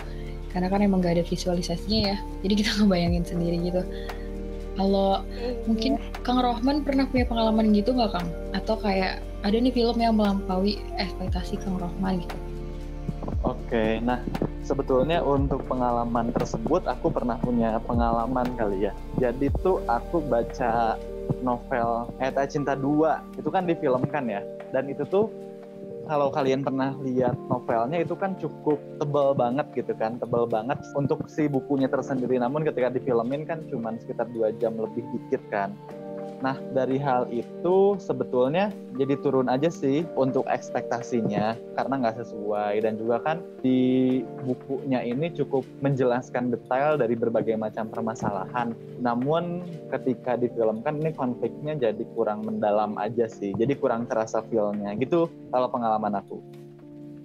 karena 0.59 0.75
kan 0.75 0.83
emang 0.83 0.99
gak 0.99 1.15
ada 1.15 1.23
visualisasinya 1.23 2.01
ya 2.11 2.17
jadi 2.43 2.55
kita 2.59 2.71
ngebayangin 2.83 3.23
sendiri 3.23 3.57
gitu 3.63 3.83
kalau 4.75 5.23
iya. 5.39 5.55
mungkin 5.71 6.03
Kang 6.27 6.43
Rohman 6.43 6.83
pernah 6.83 7.07
punya 7.07 7.31
pengalaman 7.31 7.71
gitu 7.71 7.95
nggak 7.95 8.11
Kang 8.11 8.27
atau 8.59 8.75
kayak 8.75 9.23
ada 9.47 9.55
nih 9.55 9.71
film 9.71 10.03
yang 10.03 10.19
melampaui 10.19 10.83
ekspektasi 10.99 11.63
Kang 11.63 11.79
Rohman 11.79 12.27
gitu 12.27 12.39
Oke, 13.47 14.03
nah 14.03 14.19
sebetulnya 14.67 15.23
untuk 15.23 15.63
pengalaman 15.71 16.35
tersebut 16.35 16.83
aku 16.91 17.07
pernah 17.07 17.39
punya 17.39 17.79
pengalaman 17.87 18.51
kali 18.59 18.91
ya. 18.91 18.93
Jadi 19.15 19.55
tuh 19.63 19.79
aku 19.87 20.19
baca 20.27 20.99
novel 21.45 22.11
Eta 22.19 22.51
Cinta 22.51 22.75
2 22.75 23.39
itu 23.39 23.49
kan 23.53 23.63
difilmkan 23.63 24.27
ya. 24.27 24.43
Dan 24.75 24.91
itu 24.91 25.07
tuh 25.07 25.31
kalau 26.09 26.33
kalian 26.33 26.65
pernah 26.65 26.97
lihat 27.05 27.37
novelnya 27.53 28.01
itu 28.01 28.17
kan 28.17 28.33
cukup 28.41 28.81
tebal 28.97 29.37
banget 29.37 29.69
gitu 29.77 29.93
kan, 29.93 30.17
tebal 30.17 30.49
banget 30.49 30.81
untuk 30.97 31.29
si 31.29 31.47
bukunya 31.47 31.87
tersendiri. 31.87 32.41
Namun 32.41 32.65
ketika 32.65 32.89
difilmin 32.89 33.45
kan 33.45 33.69
cuma 33.69 33.93
sekitar 34.01 34.25
dua 34.33 34.51
jam 34.57 34.75
lebih 34.81 35.05
dikit 35.13 35.45
kan. 35.53 35.77
Nah, 36.39 36.55
dari 36.71 37.03
hal 37.03 37.27
itu 37.35 37.99
sebetulnya 37.99 38.71
jadi 38.95 39.19
turun 39.19 39.51
aja 39.51 39.67
sih 39.71 40.07
untuk 40.15 40.47
ekspektasinya 40.47 41.59
karena 41.75 41.95
nggak 41.99 42.19
sesuai 42.23 42.83
dan 42.83 42.95
juga 42.95 43.19
kan 43.23 43.43
di 43.59 44.23
bukunya 44.47 45.03
ini 45.03 45.35
cukup 45.35 45.67
menjelaskan 45.83 46.55
detail 46.55 46.95
dari 46.95 47.19
berbagai 47.19 47.59
macam 47.59 47.91
permasalahan. 47.91 48.71
Namun 49.03 49.67
ketika 49.91 50.39
difilmkan 50.39 51.03
ini 51.03 51.11
konfliknya 51.15 51.75
jadi 51.75 52.03
kurang 52.15 52.47
mendalam 52.47 52.95
aja 53.03 53.27
sih. 53.27 53.51
Jadi 53.59 53.75
kurang 53.75 54.07
terasa 54.07 54.43
feelnya 54.47 54.95
gitu 54.95 55.27
kalau 55.51 55.67
pengalaman 55.71 56.23
aku. 56.23 56.58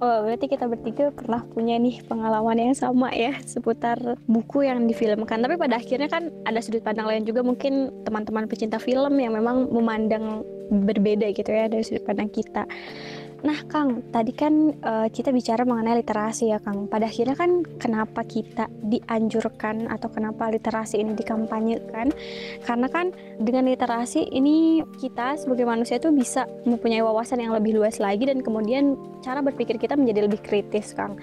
Oh, 0.04 0.20
berarti 0.20 0.52
kita 0.52 0.68
bertiga 0.68 1.16
pernah 1.16 1.48
punya 1.56 1.80
nih 1.80 2.04
pengalaman 2.04 2.60
yang 2.60 2.76
sama 2.76 3.08
ya 3.16 3.40
seputar 3.48 4.20
buku 4.28 4.68
yang 4.68 4.84
difilmkan. 4.84 5.40
Tapi 5.40 5.56
pada 5.56 5.80
akhirnya 5.80 6.12
kan 6.12 6.28
ada 6.44 6.60
sudut 6.60 6.84
pandang 6.84 7.08
lain 7.08 7.24
juga 7.24 7.40
mungkin 7.40 8.04
teman-teman 8.04 8.52
pecinta 8.52 8.84
film 8.84 9.16
yang 9.16 9.32
memang 9.32 9.72
memandang 9.72 10.44
berbeda 10.68 11.32
gitu 11.32 11.48
ya 11.48 11.72
dari 11.72 11.88
sudut 11.88 12.04
pandang 12.04 12.28
kita. 12.28 12.68
Nah, 13.44 13.60
Kang, 13.68 14.08
tadi 14.08 14.32
kan 14.32 14.72
uh, 14.72 15.12
kita 15.12 15.36
bicara 15.36 15.68
mengenai 15.68 16.00
literasi 16.00 16.56
ya, 16.56 16.64
Kang. 16.64 16.88
Pada 16.88 17.12
akhirnya 17.12 17.36
kan 17.36 17.68
kenapa 17.76 18.24
kita 18.24 18.72
dianjurkan 18.88 19.92
atau 19.92 20.08
kenapa 20.08 20.48
literasi 20.48 21.04
ini 21.04 21.12
dikampanyekan? 21.12 22.16
Karena 22.64 22.88
kan 22.88 23.12
dengan 23.44 23.68
literasi 23.68 24.32
ini 24.32 24.80
kita 24.96 25.36
sebagai 25.36 25.68
manusia 25.68 26.00
itu 26.00 26.08
bisa 26.16 26.48
mempunyai 26.64 27.04
wawasan 27.04 27.44
yang 27.44 27.52
lebih 27.52 27.76
luas 27.76 28.00
lagi 28.00 28.32
dan 28.32 28.40
kemudian 28.40 28.96
cara 29.20 29.44
berpikir 29.44 29.76
kita 29.76 30.00
menjadi 30.00 30.32
lebih 30.32 30.40
kritis, 30.40 30.96
Kang. 30.96 31.20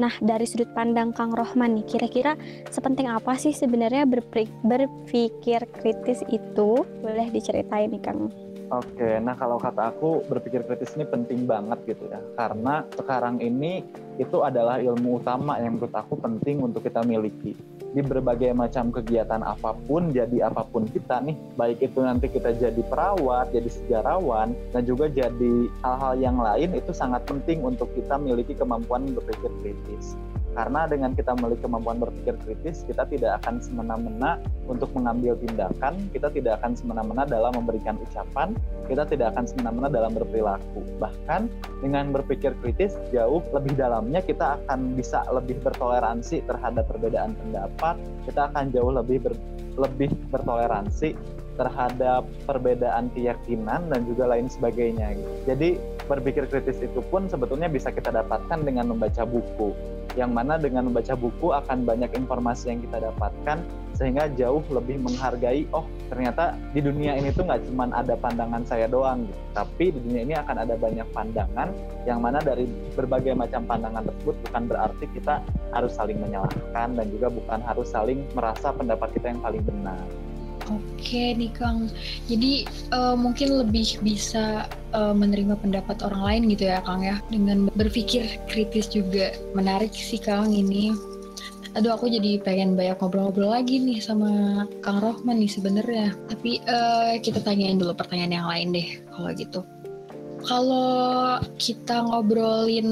Nah, 0.00 0.16
dari 0.24 0.48
sudut 0.48 0.72
pandang 0.72 1.12
Kang 1.12 1.36
Rohman 1.36 1.76
nih, 1.76 1.84
kira-kira 1.84 2.32
sepenting 2.72 3.12
apa 3.12 3.36
sih 3.36 3.52
sebenarnya 3.52 4.08
berpikir 4.08 5.68
kritis 5.84 6.24
itu? 6.32 6.80
Boleh 7.04 7.28
diceritain 7.28 7.92
nih, 7.92 8.00
Kang. 8.00 8.47
Oke, 8.68 9.16
nah 9.24 9.32
kalau 9.32 9.56
kata 9.56 9.96
aku 9.96 10.28
berpikir 10.28 10.60
kritis 10.60 10.92
ini 10.92 11.08
penting 11.08 11.48
banget 11.48 11.80
gitu 11.88 12.04
ya, 12.12 12.20
karena 12.36 12.84
sekarang 13.00 13.40
ini 13.40 13.80
itu 14.20 14.44
adalah 14.44 14.76
ilmu 14.76 15.24
utama 15.24 15.56
yang 15.56 15.80
menurut 15.80 15.96
aku 15.96 16.20
penting 16.20 16.60
untuk 16.60 16.84
kita 16.84 17.00
miliki 17.00 17.56
di 17.96 18.00
berbagai 18.04 18.52
macam 18.52 18.92
kegiatan 18.92 19.40
apa 19.40 19.72
pun, 19.88 20.12
jadi 20.12 20.52
apa 20.52 20.68
pun 20.68 20.84
kita 20.84 21.24
nih, 21.24 21.32
baik 21.56 21.80
itu 21.80 22.04
nanti 22.04 22.28
kita 22.28 22.52
jadi 22.60 22.82
perawat, 22.92 23.56
jadi 23.56 23.72
sejarawan, 23.72 24.52
dan 24.76 24.82
juga 24.84 25.08
jadi 25.08 25.54
hal-hal 25.80 26.14
yang 26.20 26.36
lain 26.36 26.76
itu 26.76 26.92
sangat 26.92 27.24
penting 27.24 27.64
untuk 27.64 27.88
kita 27.96 28.20
miliki 28.20 28.52
kemampuan 28.52 29.08
berpikir 29.16 29.48
kritis. 29.64 30.12
Karena 30.58 30.90
dengan 30.90 31.14
kita 31.14 31.38
memiliki 31.38 31.70
kemampuan 31.70 32.02
berpikir 32.02 32.34
kritis, 32.42 32.82
kita 32.82 33.06
tidak 33.06 33.38
akan 33.46 33.62
semena-mena 33.62 34.42
untuk 34.66 34.90
mengambil 34.90 35.38
tindakan, 35.38 36.10
kita 36.10 36.34
tidak 36.34 36.58
akan 36.58 36.74
semena-mena 36.74 37.22
dalam 37.30 37.54
memberikan 37.54 37.94
ucapan, 38.02 38.58
kita 38.90 39.06
tidak 39.06 39.38
akan 39.38 39.46
semena-mena 39.46 39.86
dalam 39.86 40.18
berperilaku. 40.18 40.82
Bahkan 40.98 41.46
dengan 41.86 42.10
berpikir 42.10 42.58
kritis 42.58 42.98
jauh 43.14 43.38
lebih 43.54 43.78
dalamnya 43.78 44.18
kita 44.18 44.58
akan 44.58 44.98
bisa 44.98 45.22
lebih 45.30 45.62
bertoleransi 45.62 46.42
terhadap 46.50 46.90
perbedaan 46.90 47.38
pendapat, 47.38 47.94
kita 48.26 48.50
akan 48.50 48.74
jauh 48.74 48.90
lebih 48.90 49.30
ber, 49.30 49.38
lebih 49.78 50.10
bertoleransi 50.34 51.14
terhadap 51.54 52.26
perbedaan 52.50 53.14
keyakinan 53.14 53.94
dan 53.94 54.00
juga 54.10 54.26
lain 54.26 54.50
sebagainya. 54.50 55.14
Jadi 55.46 55.78
berpikir 56.10 56.50
kritis 56.50 56.82
itu 56.82 56.98
pun 57.14 57.30
sebetulnya 57.30 57.70
bisa 57.70 57.94
kita 57.94 58.10
dapatkan 58.10 58.66
dengan 58.66 58.90
membaca 58.90 59.22
buku 59.22 59.97
yang 60.18 60.34
mana 60.34 60.58
dengan 60.58 60.90
membaca 60.90 61.14
buku 61.14 61.54
akan 61.54 61.86
banyak 61.86 62.10
informasi 62.18 62.74
yang 62.74 62.82
kita 62.82 62.98
dapatkan 62.98 63.62
sehingga 63.94 64.30
jauh 64.34 64.62
lebih 64.70 64.98
menghargai 65.02 65.66
oh 65.74 65.86
ternyata 66.06 66.54
di 66.70 66.82
dunia 66.82 67.18
ini 67.18 67.34
tuh 67.34 67.46
nggak 67.46 67.66
cuma 67.66 67.90
ada 67.94 68.14
pandangan 68.14 68.62
saya 68.66 68.86
doang 68.86 69.26
gitu 69.26 69.42
tapi 69.54 69.90
di 69.94 69.98
dunia 70.02 70.22
ini 70.22 70.34
akan 70.38 70.56
ada 70.62 70.74
banyak 70.78 71.06
pandangan 71.10 71.68
yang 72.06 72.22
mana 72.22 72.38
dari 72.38 72.66
berbagai 72.94 73.34
macam 73.34 73.66
pandangan 73.66 74.06
tersebut 74.06 74.34
bukan 74.46 74.62
berarti 74.70 75.06
kita 75.14 75.42
harus 75.74 75.94
saling 75.98 76.18
menyalahkan 76.22 76.94
dan 76.94 77.06
juga 77.10 77.26
bukan 77.30 77.58
harus 77.62 77.90
saling 77.90 78.22
merasa 78.38 78.70
pendapat 78.70 79.10
kita 79.14 79.34
yang 79.34 79.42
paling 79.42 79.62
benar 79.66 80.02
Oke 80.68 81.32
nih 81.32 81.48
Kang, 81.56 81.88
jadi 82.28 82.68
uh, 82.92 83.16
mungkin 83.16 83.56
lebih 83.56 84.04
bisa 84.04 84.68
uh, 84.92 85.16
menerima 85.16 85.56
pendapat 85.56 86.04
orang 86.04 86.22
lain 86.28 86.42
gitu 86.52 86.68
ya 86.68 86.84
Kang 86.84 87.00
ya, 87.00 87.16
dengan 87.32 87.72
berpikir 87.72 88.28
kritis 88.52 88.92
juga. 88.92 89.32
Menarik 89.56 89.96
sih 89.96 90.20
Kang 90.20 90.52
ini. 90.52 90.92
Aduh 91.76 91.96
aku 91.96 92.08
jadi 92.12 92.40
pengen 92.44 92.76
banyak 92.76 93.00
ngobrol-ngobrol 93.00 93.54
lagi 93.54 93.80
nih 93.80 94.00
sama 94.00 94.64
Kang 94.84 95.00
Rohman 95.00 95.40
nih 95.40 95.52
sebenarnya. 95.52 96.12
Tapi 96.28 96.60
uh, 96.68 97.16
kita 97.20 97.40
tanyain 97.40 97.80
dulu 97.80 97.96
pertanyaan 97.96 98.34
yang 98.34 98.48
lain 98.48 98.68
deh 98.76 98.88
kalau 99.08 99.30
gitu 99.32 99.60
kalau 100.44 101.38
kita 101.58 102.04
ngobrolin 102.04 102.88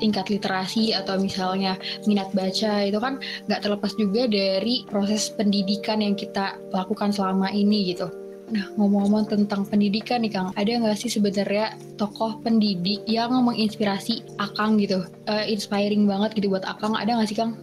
tingkat 0.00 0.28
literasi 0.32 0.96
atau 0.96 1.20
misalnya 1.20 1.76
minat 2.08 2.32
baca 2.32 2.84
itu 2.84 2.98
kan 3.00 3.20
nggak 3.48 3.60
terlepas 3.62 3.92
juga 3.96 4.28
dari 4.28 4.84
proses 4.88 5.28
pendidikan 5.32 6.00
yang 6.00 6.16
kita 6.16 6.56
lakukan 6.72 7.12
selama 7.12 7.52
ini 7.52 7.92
gitu. 7.92 8.08
Nah, 8.46 8.70
ngomong-ngomong 8.78 9.26
tentang 9.26 9.66
pendidikan 9.66 10.22
nih 10.22 10.30
Kang, 10.30 10.54
ada 10.54 10.70
nggak 10.70 10.94
sih 10.94 11.10
sebenarnya 11.10 11.74
tokoh 11.98 12.38
pendidik 12.46 13.02
yang 13.10 13.34
menginspirasi 13.42 14.22
Akang 14.38 14.78
gitu? 14.78 15.02
Uh, 15.26 15.42
inspiring 15.50 16.06
banget 16.06 16.38
gitu 16.38 16.54
buat 16.54 16.62
Akang, 16.62 16.94
ada 16.94 17.18
nggak 17.18 17.26
sih 17.26 17.34
Kang? 17.34 17.58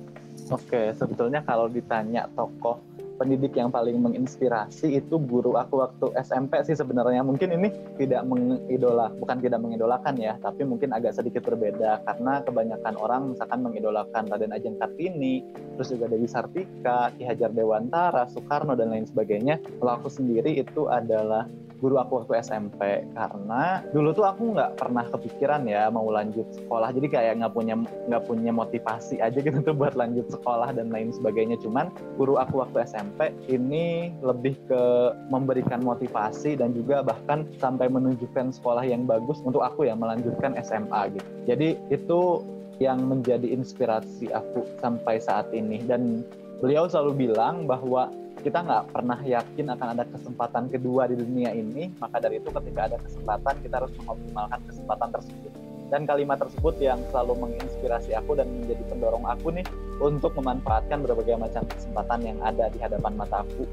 Oke, 0.51 0.91
sebetulnya 0.91 1.39
kalau 1.47 1.71
ditanya 1.71 2.27
tokoh 2.35 2.83
pendidik 3.23 3.55
yang 3.55 3.71
paling 3.71 4.03
menginspirasi 4.03 4.99
itu 4.99 5.15
guru 5.15 5.55
aku 5.55 5.79
waktu 5.79 6.11
SMP 6.19 6.59
sih 6.67 6.75
sebenarnya. 6.75 7.23
Mungkin 7.23 7.55
ini 7.55 7.71
tidak 7.95 8.27
mengidola 8.27 9.15
bukan 9.15 9.39
tidak 9.39 9.63
mengidolakan 9.63 10.19
ya 10.19 10.35
tapi 10.43 10.67
mungkin 10.67 10.91
agak 10.91 11.15
sedikit 11.15 11.47
berbeda. 11.47 12.03
Karena 12.03 12.43
kebanyakan 12.43 12.99
orang 12.99 13.21
misalkan 13.31 13.63
mengidolakan 13.63 14.27
Raden 14.27 14.51
Ajeng 14.51 14.75
Kartini 14.75 15.39
terus 15.79 15.95
juga 15.95 16.11
Dewi 16.11 16.27
Sartika 16.27 17.15
Ki 17.15 17.23
Hajar 17.23 17.55
Dewantara 17.55 18.27
Soekarno 18.27 18.75
dan 18.75 18.91
lain 18.91 19.07
sebagainya. 19.07 19.63
Kalau 19.79 20.03
aku 20.03 20.11
sendiri 20.11 20.59
itu 20.59 20.91
adalah 20.91 21.47
guru 21.83 21.99
aku 21.99 22.23
waktu 22.23 22.39
SMP 22.39 23.03
karena 23.11 23.83
dulu 23.91 24.15
tuh 24.15 24.23
aku 24.23 24.55
nggak 24.55 24.79
pernah 24.79 25.03
kepikiran 25.11 25.67
ya 25.67 25.91
mau 25.91 26.07
lanjut 26.07 26.47
sekolah. 26.55 26.95
Jadi 26.95 27.11
kayak 27.11 27.43
nggak 27.43 27.51
punya 27.51 27.75
nggak 28.07 28.23
punya 28.23 28.55
motivasi 28.55 29.19
aja 29.19 29.35
gitu 29.35 29.59
tuh 29.59 29.75
buat 29.75 29.99
lanjut 29.99 30.31
sekolah 30.31 30.71
dan 30.71 30.87
lain 30.87 31.11
sebagainya. 31.11 31.59
Cuman 31.59 31.91
guru 32.15 32.39
aku 32.39 32.63
waktu 32.63 32.87
SMP 32.87 33.35
ini 33.51 34.15
lebih 34.23 34.55
ke 34.71 35.11
memberikan 35.27 35.83
motivasi 35.83 36.55
dan 36.55 36.71
juga 36.71 37.03
bahkan 37.03 37.43
sampai 37.59 37.91
menunjukkan 37.91 38.55
sekolah 38.55 38.87
yang 38.87 39.03
bagus 39.03 39.43
untuk 39.43 39.59
aku 39.59 39.83
ya 39.83 39.99
melanjutkan 39.99 40.55
SMA 40.63 41.19
gitu. 41.19 41.29
Jadi 41.51 41.75
itu 41.91 42.47
yang 42.79 43.03
menjadi 43.05 43.45
inspirasi 43.51 44.31
aku 44.31 44.63
sampai 44.79 45.19
saat 45.19 45.51
ini. 45.51 45.83
Dan 45.83 46.23
beliau 46.63 46.87
selalu 46.87 47.27
bilang 47.27 47.67
bahwa 47.67 48.07
kita 48.43 48.59
nggak 48.59 48.91
pernah 48.91 49.19
yakin 49.23 49.71
akan 49.71 49.87
ada 49.95 50.03
kesempatan 50.03 50.67
kedua 50.67 51.07
di 51.07 51.15
dunia 51.15 51.55
ini, 51.55 51.95
maka 51.95 52.19
dari 52.19 52.43
itu 52.43 52.51
ketika 52.51 52.91
ada 52.91 52.97
kesempatan 52.99 53.55
kita 53.63 53.75
harus 53.79 53.95
mengoptimalkan 54.03 54.59
kesempatan 54.67 55.09
tersebut. 55.15 55.51
Dan 55.87 56.03
kalimat 56.03 56.37
tersebut 56.43 56.75
yang 56.83 56.99
selalu 57.13 57.39
menginspirasi 57.39 58.11
aku 58.19 58.35
dan 58.35 58.51
menjadi 58.51 58.83
pendorong 58.91 59.23
aku 59.23 59.55
nih 59.55 59.63
untuk 60.03 60.35
memanfaatkan 60.35 61.05
berbagai 61.07 61.39
macam 61.39 61.63
kesempatan 61.71 62.19
yang 62.19 62.37
ada 62.43 62.67
di 62.67 62.83
hadapan 62.83 63.15
mataku. 63.15 63.63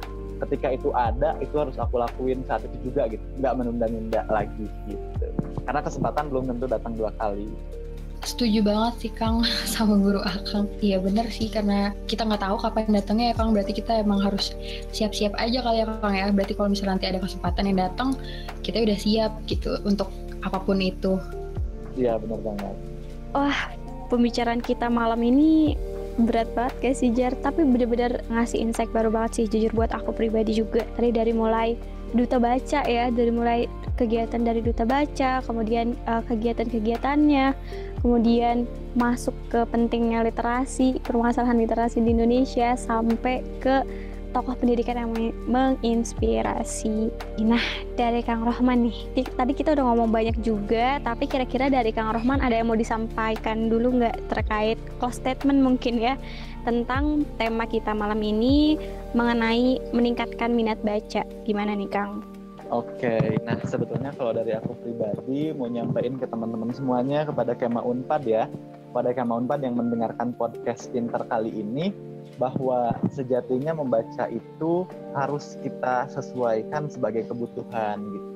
Ketika 0.46 0.72
itu 0.72 0.88
ada, 0.94 1.34
itu 1.42 1.52
harus 1.58 1.74
aku 1.76 2.00
lakuin 2.00 2.46
saat 2.46 2.62
itu 2.64 2.92
juga 2.92 3.10
gitu, 3.10 3.20
nggak 3.42 3.54
menunda-nunda 3.58 4.22
lagi 4.30 4.70
gitu. 4.86 5.26
Karena 5.66 5.82
kesempatan 5.82 6.30
belum 6.30 6.46
tentu 6.46 6.70
datang 6.70 6.94
dua 6.94 7.10
kali. 7.18 7.50
Setuju 8.20 8.60
banget 8.60 8.94
sih 9.00 9.12
Kang 9.16 9.40
sama 9.74 9.96
guru 9.96 10.20
Akang. 10.20 10.68
Iya 10.84 11.00
bener 11.00 11.28
sih 11.32 11.48
karena 11.48 11.96
kita 12.04 12.28
nggak 12.28 12.44
tahu 12.44 12.56
kapan 12.60 12.92
datangnya 12.92 13.32
ya 13.32 13.34
Kang. 13.36 13.50
Berarti 13.56 13.72
kita 13.76 14.04
emang 14.04 14.20
harus 14.20 14.52
siap-siap 14.92 15.32
aja 15.40 15.64
kali 15.64 15.80
ya 15.80 15.86
Kang 16.00 16.14
ya. 16.14 16.26
Berarti 16.32 16.52
kalau 16.56 16.68
misalnya 16.72 17.00
nanti 17.00 17.06
ada 17.08 17.20
kesempatan 17.20 17.64
yang 17.72 17.78
datang, 17.88 18.08
kita 18.60 18.84
udah 18.84 18.98
siap 18.98 19.32
gitu 19.48 19.80
untuk 19.88 20.12
apa 20.44 20.60
pun 20.60 20.80
itu. 20.80 21.16
Iya 21.96 22.20
bener 22.20 22.40
banget. 22.44 22.76
Wah, 23.30 23.58
pembicaraan 24.12 24.60
kita 24.60 24.90
malam 24.90 25.22
ini 25.22 25.78
berat 26.18 26.50
banget 26.52 26.74
guys 26.82 26.98
sih 27.00 27.14
Jar 27.14 27.32
tapi 27.40 27.64
bener-bener 27.64 28.20
ngasih 28.28 28.60
insight 28.60 28.90
baru 28.92 29.08
banget 29.08 29.40
sih 29.40 29.44
jujur 29.46 29.72
buat 29.72 29.94
aku 29.94 30.12
pribadi 30.12 30.58
juga 30.58 30.84
tadi 30.98 31.14
dari 31.14 31.32
mulai 31.32 31.78
duta 32.12 32.42
baca 32.42 32.80
ya 32.84 33.08
dari 33.08 33.30
mulai 33.30 33.70
kegiatan 34.00 34.40
dari 34.40 34.64
duta 34.64 34.88
baca 34.88 35.44
kemudian 35.44 35.92
uh, 36.08 36.24
kegiatan-kegiatannya 36.24 37.52
kemudian 38.00 38.64
masuk 38.96 39.36
ke 39.52 39.62
pentingnya 39.68 40.24
literasi, 40.24 40.98
permasalahan 41.04 41.60
literasi 41.60 42.00
di 42.02 42.16
Indonesia 42.16 42.74
sampai 42.74 43.44
ke 43.60 43.84
tokoh 44.30 44.54
pendidikan 44.54 44.94
yang 44.94 45.10
menginspirasi. 45.50 47.10
Nah, 47.42 47.62
dari 47.98 48.22
Kang 48.22 48.46
Rohman 48.46 48.86
nih, 48.86 49.26
tadi 49.34 49.52
kita 49.58 49.74
udah 49.74 49.90
ngomong 49.90 50.10
banyak 50.14 50.38
juga, 50.46 51.02
tapi 51.02 51.26
kira-kira 51.26 51.66
dari 51.66 51.90
Kang 51.90 52.14
Rohman 52.14 52.38
ada 52.38 52.54
yang 52.54 52.70
mau 52.70 52.78
disampaikan 52.78 53.66
dulu 53.66 53.98
nggak 53.98 54.30
terkait 54.30 54.78
close 55.02 55.18
statement 55.18 55.58
mungkin 55.66 55.98
ya 55.98 56.14
tentang 56.62 57.26
tema 57.42 57.66
kita 57.66 57.90
malam 57.90 58.22
ini 58.22 58.78
mengenai 59.18 59.82
meningkatkan 59.90 60.54
minat 60.54 60.78
baca. 60.86 61.26
Gimana 61.42 61.74
nih 61.74 61.90
Kang? 61.90 62.39
Oke, 62.70 63.42
nah 63.42 63.58
sebetulnya 63.66 64.14
kalau 64.14 64.30
dari 64.30 64.54
aku 64.54 64.78
pribadi 64.78 65.50
mau 65.50 65.66
nyampein 65.66 66.14
ke 66.14 66.26
teman-teman 66.30 66.70
semuanya 66.70 67.26
kepada 67.26 67.58
Kema 67.58 67.82
Unpad 67.82 68.22
ya, 68.22 68.46
pada 68.94 69.10
Kema 69.10 69.42
Unpad 69.42 69.66
yang 69.66 69.74
mendengarkan 69.74 70.30
podcast 70.38 70.86
Pinter 70.94 71.26
kali 71.26 71.50
ini, 71.50 71.90
bahwa 72.38 72.94
sejatinya 73.10 73.74
membaca 73.74 74.30
itu 74.30 74.86
harus 75.18 75.58
kita 75.66 76.14
sesuaikan 76.14 76.86
sebagai 76.86 77.26
kebutuhan 77.26 78.06
gitu. 78.06 78.30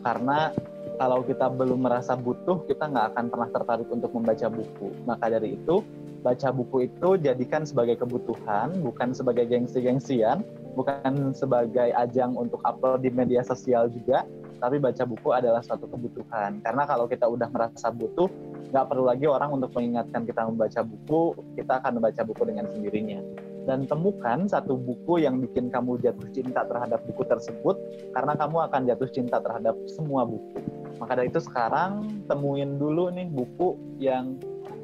Karena 0.00 0.48
kalau 0.96 1.20
kita 1.20 1.52
belum 1.52 1.84
merasa 1.84 2.16
butuh, 2.16 2.64
kita 2.64 2.88
nggak 2.88 3.06
akan 3.12 3.24
pernah 3.28 3.48
tertarik 3.52 3.88
untuk 3.92 4.16
membaca 4.16 4.48
buku. 4.48 4.96
Maka 5.04 5.28
dari 5.28 5.60
itu, 5.60 5.84
baca 6.24 6.48
buku 6.56 6.88
itu 6.88 7.20
jadikan 7.20 7.68
sebagai 7.68 8.00
kebutuhan, 8.00 8.80
bukan 8.80 9.12
sebagai 9.12 9.44
gengsi-gengsian, 9.44 10.40
bukan 10.74 11.32
sebagai 11.32 11.94
ajang 11.94 12.34
untuk 12.34 12.60
upload 12.66 13.06
di 13.06 13.10
media 13.14 13.40
sosial 13.46 13.88
juga, 13.88 14.26
tapi 14.58 14.82
baca 14.82 15.06
buku 15.06 15.30
adalah 15.30 15.62
suatu 15.62 15.86
kebutuhan. 15.86 16.60
Karena 16.60 16.82
kalau 16.84 17.06
kita 17.06 17.24
udah 17.30 17.48
merasa 17.48 17.88
butuh, 17.94 18.26
nggak 18.74 18.86
perlu 18.90 19.06
lagi 19.06 19.26
orang 19.30 19.54
untuk 19.54 19.70
mengingatkan 19.72 20.26
kita 20.26 20.44
membaca 20.44 20.80
buku, 20.82 21.22
kita 21.54 21.78
akan 21.80 22.02
membaca 22.02 22.22
buku 22.26 22.42
dengan 22.44 22.66
sendirinya. 22.74 23.20
Dan 23.64 23.88
temukan 23.88 24.44
satu 24.44 24.76
buku 24.76 25.24
yang 25.24 25.40
bikin 25.40 25.72
kamu 25.72 25.96
jatuh 26.04 26.28
cinta 26.36 26.68
terhadap 26.68 27.00
buku 27.08 27.24
tersebut, 27.24 27.76
karena 28.12 28.36
kamu 28.36 28.56
akan 28.68 28.80
jatuh 28.84 29.08
cinta 29.08 29.40
terhadap 29.40 29.72
semua 29.88 30.28
buku. 30.28 30.60
Maka 31.00 31.16
dari 31.16 31.32
itu 31.32 31.40
sekarang 31.40 32.22
temuin 32.28 32.76
dulu 32.76 33.08
nih 33.08 33.26
buku 33.32 33.76
yang 33.96 34.36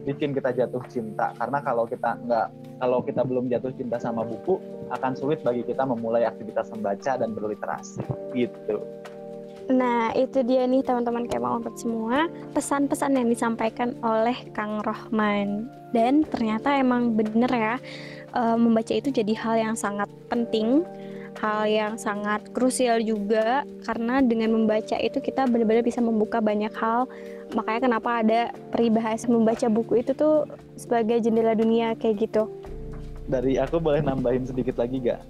bikin 0.08 0.32
kita 0.32 0.56
jatuh 0.56 0.80
cinta 0.88 1.36
karena 1.36 1.58
kalau 1.60 1.84
kita 1.84 2.16
nggak 2.24 2.46
kalau 2.80 3.04
kita 3.04 3.20
belum 3.20 3.52
jatuh 3.52 3.72
cinta 3.76 4.00
sama 4.00 4.24
buku 4.24 4.56
akan 4.90 5.12
sulit 5.12 5.44
bagi 5.44 5.62
kita 5.62 5.84
memulai 5.84 6.24
aktivitas 6.24 6.72
membaca 6.72 7.20
dan 7.20 7.36
berliterasi 7.36 8.02
gitu. 8.32 8.80
Nah, 9.70 10.10
itu 10.18 10.42
dia 10.42 10.66
nih 10.66 10.82
teman-teman 10.82 11.30
kayak 11.30 11.46
mau 11.46 11.62
semua 11.78 12.26
pesan-pesan 12.58 13.14
yang 13.14 13.30
disampaikan 13.30 13.94
oleh 14.02 14.34
Kang 14.50 14.82
Rohman. 14.82 15.70
Dan 15.94 16.26
ternyata 16.26 16.74
emang 16.74 17.14
bener 17.14 17.50
ya, 17.50 17.74
uh, 18.34 18.58
membaca 18.58 18.90
itu 18.90 19.14
jadi 19.14 19.30
hal 19.38 19.54
yang 19.62 19.76
sangat 19.78 20.10
penting, 20.26 20.82
hal 21.40 21.64
yang 21.64 21.96
sangat 21.96 22.44
krusial 22.53 23.00
juga 23.00 23.64
karena 23.88 24.20
dengan 24.20 24.53
membaca 24.53 25.00
itu 25.00 25.18
kita 25.24 25.48
benar-benar 25.48 25.83
bisa 25.83 26.05
membuka 26.05 26.38
banyak 26.38 26.72
hal. 26.76 27.09
Makanya 27.57 27.81
kenapa 27.90 28.11
ada 28.20 28.40
peribahasa 28.70 29.26
membaca 29.26 29.66
buku 29.66 30.05
itu 30.05 30.12
tuh 30.14 30.44
sebagai 30.76 31.18
jendela 31.24 31.57
dunia 31.57 31.96
kayak 31.96 32.29
gitu 32.29 32.46
dari 33.31 33.57
aku 33.62 33.79
boleh 33.79 34.03
nambahin 34.03 34.42
sedikit 34.44 34.83
lagi 34.83 34.98
gak? 35.07 35.22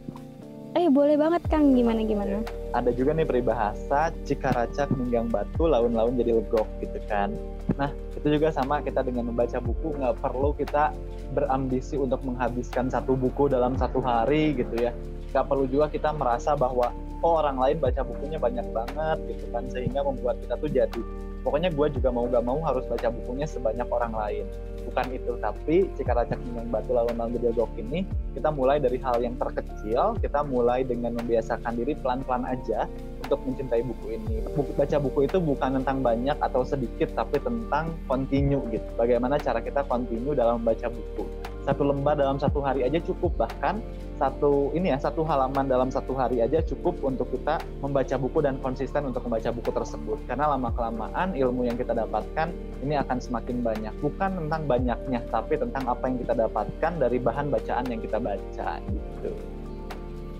Eh 0.79 0.87
boleh 0.87 1.19
banget 1.19 1.43
Kang, 1.51 1.75
gimana 1.75 2.01
gimana? 2.07 2.47
Ada 2.71 2.95
juga 2.95 3.11
nih 3.13 3.27
peribahasa 3.27 4.15
cikaracak 4.23 4.89
minggang 4.95 5.27
batu 5.27 5.67
laun-laun 5.67 6.15
jadi 6.15 6.39
legok 6.39 6.65
gitu 6.79 6.99
kan. 7.11 7.35
Nah 7.75 7.91
itu 8.15 8.39
juga 8.39 8.55
sama 8.55 8.79
kita 8.79 9.03
dengan 9.03 9.35
membaca 9.35 9.59
buku 9.59 9.99
nggak 9.99 10.23
perlu 10.23 10.55
kita 10.55 10.95
berambisi 11.35 11.99
untuk 11.99 12.23
menghabiskan 12.23 12.87
satu 12.87 13.19
buku 13.19 13.51
dalam 13.51 13.75
satu 13.75 13.99
hari 13.99 14.55
gitu 14.55 14.79
ya. 14.79 14.95
Nggak 15.31 15.47
perlu 15.47 15.65
juga 15.71 15.87
kita 15.91 16.11
merasa 16.15 16.59
bahwa 16.59 16.91
oh 17.21 17.35
orang 17.39 17.57
lain 17.61 17.77
baca 17.79 18.03
bukunya 18.03 18.39
banyak 18.41 18.67
banget 18.73 19.19
gitu 19.29 19.45
kan 19.53 19.65
sehingga 19.69 20.01
membuat 20.03 20.41
kita 20.41 20.55
tuh 20.57 20.71
jadi 20.73 21.03
pokoknya 21.41 21.73
gue 21.73 21.87
juga 21.97 22.09
mau 22.13 22.29
gak 22.29 22.45
mau 22.45 22.61
harus 22.65 22.85
baca 22.85 23.09
bukunya 23.09 23.49
sebanyak 23.49 23.89
orang 23.89 24.13
lain. 24.13 24.45
Bukan 24.81 25.07
itu 25.13 25.33
tapi 25.39 25.77
jika 25.95 26.17
racak 26.17 26.41
yang 26.57 26.69
batu 26.73 26.93
lalu 26.97 27.13
dialog 27.37 27.71
ini 27.79 28.03
kita 28.35 28.49
mulai 28.51 28.81
dari 28.81 28.99
hal 28.99 29.21
yang 29.23 29.37
terkecil 29.37 30.17
kita 30.19 30.41
mulai 30.43 30.83
dengan 30.83 31.15
membiasakan 31.21 31.79
diri 31.79 31.95
pelan-pelan 32.01 32.49
aja 32.49 32.89
untuk 33.23 33.39
mencintai 33.47 33.85
buku 33.87 34.19
ini. 34.19 34.43
Buku, 34.57 34.75
baca 34.75 34.97
buku 34.99 35.31
itu 35.31 35.39
bukan 35.39 35.79
tentang 35.81 36.03
banyak 36.03 36.35
atau 36.43 36.67
sedikit 36.67 37.13
tapi 37.15 37.39
tentang 37.39 37.95
continue 38.11 38.65
gitu. 38.73 38.89
Bagaimana 38.99 39.39
cara 39.39 39.63
kita 39.63 39.87
continue 39.87 40.35
dalam 40.35 40.65
membaca 40.65 40.91
buku. 40.91 41.25
Satu 41.63 41.87
lembar 41.87 42.19
dalam 42.19 42.41
satu 42.41 42.59
hari 42.65 42.83
aja 42.83 42.99
cukup 42.99 43.37
bahkan 43.39 43.79
satu 44.21 44.77
ini 44.77 44.93
ya 44.93 45.01
satu 45.01 45.25
halaman 45.25 45.65
dalam 45.65 45.89
satu 45.89 46.13
hari 46.13 46.45
aja 46.45 46.61
cukup 46.61 47.01
untuk 47.01 47.33
kita 47.33 47.57
membaca 47.81 48.21
buku 48.21 48.45
dan 48.45 48.61
konsisten 48.61 49.09
untuk 49.09 49.25
membaca 49.25 49.49
buku 49.49 49.73
tersebut. 49.73 50.21
Karena 50.29 50.53
lama 50.53 50.69
kelamaan 50.77 51.33
ilmu 51.33 51.65
yang 51.65 51.81
kita 51.81 51.97
dapatkan 51.97 52.53
ini 52.85 53.01
akan 53.01 53.17
semakin 53.17 53.65
banyak. 53.65 53.95
Bukan 54.05 54.37
tentang 54.45 54.69
banyaknya 54.69 55.25
tapi 55.33 55.57
tentang 55.57 55.89
apa 55.89 56.05
yang 56.05 56.21
kita 56.21 56.35
dapatkan 56.37 56.93
dari 57.01 57.17
bahan 57.17 57.49
bacaan 57.49 57.89
yang 57.89 58.01
kita 58.05 58.21
baca 58.21 58.69
gitu. 58.85 59.33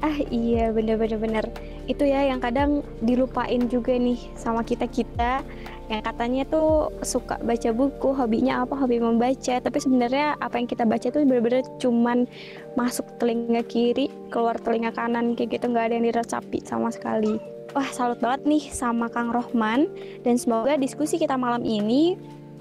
Ah 0.01 0.17
iya 0.29 0.73
bener-bener 0.73 1.17
bener 1.17 1.45
itu 1.91 2.07
ya 2.07 2.31
yang 2.31 2.39
kadang 2.39 2.87
dilupain 3.03 3.67
juga 3.67 3.99
nih 3.99 4.19
sama 4.39 4.63
kita 4.63 4.87
kita 4.87 5.43
yang 5.91 6.07
katanya 6.07 6.47
tuh 6.47 6.95
suka 7.03 7.43
baca 7.43 7.75
buku 7.75 8.15
hobinya 8.15 8.63
apa 8.63 8.79
hobi 8.79 9.03
membaca. 9.03 9.59
Tapi 9.59 9.79
sebenarnya 9.83 10.39
apa 10.39 10.63
yang 10.63 10.71
kita 10.71 10.87
baca 10.87 11.11
tuh 11.11 11.27
bener-bener 11.27 11.67
cuman 11.83 12.31
masuk 12.79 13.05
telinga 13.19 13.67
kiri 13.67 14.07
keluar 14.31 14.55
telinga 14.63 14.95
kanan 14.95 15.35
kayak 15.35 15.59
gitu. 15.59 15.67
Nggak 15.67 15.91
ada 15.91 15.95
yang 15.99 16.07
diresapi 16.07 16.63
sama 16.63 16.95
sekali. 16.95 17.43
Wah 17.75 17.91
salut 17.91 18.23
banget 18.23 18.47
nih 18.47 18.65
sama 18.71 19.11
Kang 19.11 19.35
Rohman. 19.35 19.91
Dan 20.23 20.39
semoga 20.39 20.79
diskusi 20.79 21.19
kita 21.19 21.35
malam 21.35 21.67
ini 21.67 22.15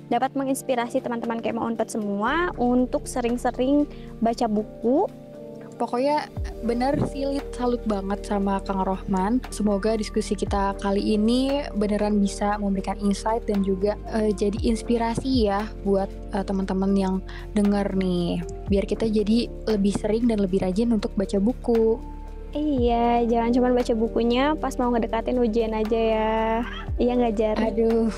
dapat 0.10 0.34
menginspirasi 0.34 1.06
teman-teman 1.06 1.38
kayak 1.38 1.62
mau 1.62 1.70
semua 1.86 2.50
untuk 2.58 3.06
sering-sering 3.06 3.86
baca 4.26 4.50
buku 4.50 5.06
Pokoknya 5.80 6.28
bener 6.68 7.00
sih 7.08 7.24
salut 7.56 7.80
banget 7.88 8.28
sama 8.28 8.60
Kang 8.68 8.84
Rohman. 8.84 9.40
Semoga 9.48 9.96
diskusi 9.96 10.36
kita 10.36 10.76
kali 10.84 11.16
ini 11.16 11.64
beneran 11.80 12.20
bisa 12.20 12.60
memberikan 12.60 13.00
insight 13.00 13.48
dan 13.48 13.64
juga 13.64 13.96
uh, 14.12 14.28
jadi 14.28 14.60
inspirasi 14.60 15.48
ya 15.48 15.64
buat 15.88 16.12
uh, 16.36 16.44
teman-teman 16.44 16.92
yang 17.00 17.16
denger 17.56 17.96
nih. 17.96 18.44
Biar 18.68 18.84
kita 18.84 19.08
jadi 19.08 19.48
lebih 19.72 19.96
sering 19.96 20.28
dan 20.28 20.44
lebih 20.44 20.60
rajin 20.60 20.92
untuk 20.92 21.16
baca 21.16 21.40
buku. 21.40 21.96
Iya, 22.50 23.30
jangan 23.30 23.54
cuma 23.54 23.70
baca 23.72 23.94
bukunya 23.94 24.58
pas 24.58 24.74
mau 24.82 24.90
ngedekatin 24.92 25.38
ujian 25.38 25.72
aja 25.72 26.00
ya. 26.02 26.36
Iya 27.00 27.12
nggak 27.16 27.36
Jar? 27.38 27.56
Aduh, 27.62 28.12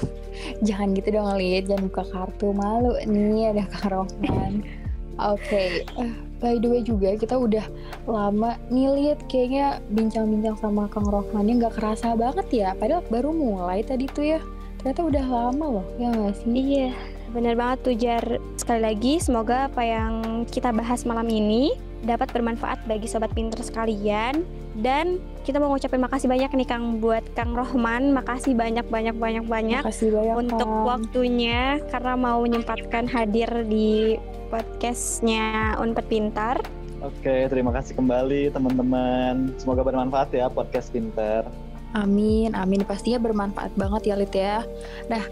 jangan 0.65 0.95
gitu 0.97 1.13
dong 1.13 1.35
Lid, 1.37 1.67
jangan 1.69 1.91
buka 1.91 2.03
kartu 2.09 2.55
malu 2.55 2.95
nih 3.05 3.53
ada 3.53 3.63
Kang 3.69 3.91
Rohman. 3.91 4.65
Oke, 5.35 5.83
eh, 5.83 6.13
by 6.41 6.57
the 6.57 6.67
way 6.67 6.81
juga 6.81 7.13
kita 7.15 7.37
udah 7.37 7.63
lama 8.09 8.57
nih 8.73 8.89
Lid 8.91 9.19
kayaknya 9.29 9.77
bincang-bincang 9.93 10.57
sama 10.57 10.89
Kang 10.89 11.05
Rohmannya 11.05 11.61
nggak 11.61 11.77
kerasa 11.77 12.17
banget 12.17 12.47
ya, 12.49 12.69
padahal 12.75 13.05
baru 13.13 13.29
mulai 13.29 13.85
tadi 13.85 14.09
tuh 14.09 14.25
ya. 14.35 14.41
Ternyata 14.81 15.01
udah 15.13 15.25
lama 15.29 15.65
loh, 15.77 15.87
ya 16.01 16.09
nggak 16.09 16.41
sih? 16.41 16.49
Iya, 16.49 16.89
bener 17.37 17.53
banget 17.53 17.77
tuh 17.85 17.93
Jar. 17.93 18.25
Sekali 18.57 18.81
lagi, 18.81 19.21
semoga 19.21 19.69
apa 19.69 19.85
yang 19.85 20.43
kita 20.49 20.73
bahas 20.73 21.05
malam 21.05 21.29
ini 21.29 21.77
dapat 22.01 22.33
bermanfaat 22.33 22.85
bagi 22.89 23.07
sobat 23.09 23.31
pinter 23.33 23.61
sekalian. 23.61 24.45
Dan 24.71 25.19
kita 25.43 25.59
mau 25.59 25.67
ngucapin 25.75 25.99
makasih 25.99 26.31
banyak 26.31 26.51
nih 26.55 26.67
Kang 26.67 27.03
buat 27.03 27.23
Kang 27.35 27.51
Rohman. 27.51 28.15
Makasih 28.15 28.55
banyak 28.55 28.87
banyak 28.87 29.15
banyak 29.19 29.45
banyak 29.45 29.83
Makasih 29.83 30.09
banyak 30.15 30.35
untuk 30.47 30.67
Kang. 30.67 30.87
waktunya 30.87 31.83
karena 31.91 32.13
mau 32.15 32.39
menyempatkan 32.39 33.05
hadir 33.11 33.49
di 33.67 34.15
podcastnya 34.47 35.75
Unpad 35.79 36.05
Pintar. 36.07 36.57
Oke, 37.01 37.49
terima 37.49 37.73
kasih 37.73 37.97
kembali 37.97 38.53
teman-teman. 38.53 39.57
Semoga 39.57 39.81
bermanfaat 39.81 40.37
ya 40.37 40.47
podcast 40.47 40.93
Pinter. 40.93 41.49
Amin, 41.91 42.55
amin. 42.55 42.87
Pastinya 42.87 43.19
bermanfaat 43.19 43.75
banget 43.75 44.11
ya 44.11 44.15
Lid 44.15 44.31
ya. 44.31 44.63
Nah, 45.11 45.23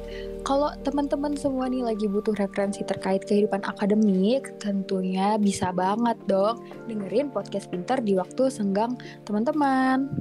kalau 0.43 0.71
teman-teman 0.83 1.35
semua 1.39 1.71
nih 1.71 1.83
lagi 1.87 2.07
butuh 2.11 2.35
referensi 2.35 2.83
terkait 2.83 3.23
kehidupan 3.23 3.63
akademik, 3.63 4.59
tentunya 4.59 5.39
bisa 5.39 5.71
banget 5.71 6.19
dong 6.27 6.59
dengerin 6.91 7.31
podcast 7.31 7.71
pinter 7.71 8.03
di 8.03 8.19
waktu 8.19 8.51
senggang 8.51 8.99
teman-teman. 9.23 10.11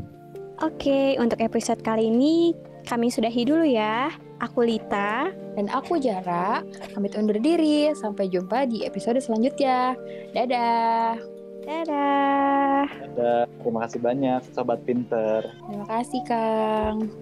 Oke, 0.62 1.14
untuk 1.22 1.38
episode 1.38 1.82
kali 1.86 2.10
ini 2.10 2.54
kami 2.86 3.10
sudahi 3.10 3.42
dulu 3.46 3.66
ya. 3.66 4.10
Aku 4.38 4.62
Lita. 4.62 5.30
Dan 5.58 5.66
aku 5.70 5.98
Jara, 5.98 6.62
pamit 6.94 7.18
undur 7.18 7.38
diri. 7.38 7.90
Sampai 7.94 8.30
jumpa 8.30 8.66
di 8.70 8.86
episode 8.86 9.18
selanjutnya. 9.18 9.98
Dadah. 10.34 11.37
Dadah. 11.68 12.88
Ada 12.88 13.44
terima 13.60 13.84
kasih 13.84 14.00
banyak 14.00 14.40
sobat 14.56 14.80
Pinter. 14.88 15.52
Terima 15.68 15.84
kasih 15.84 16.20
Kang. 16.24 17.12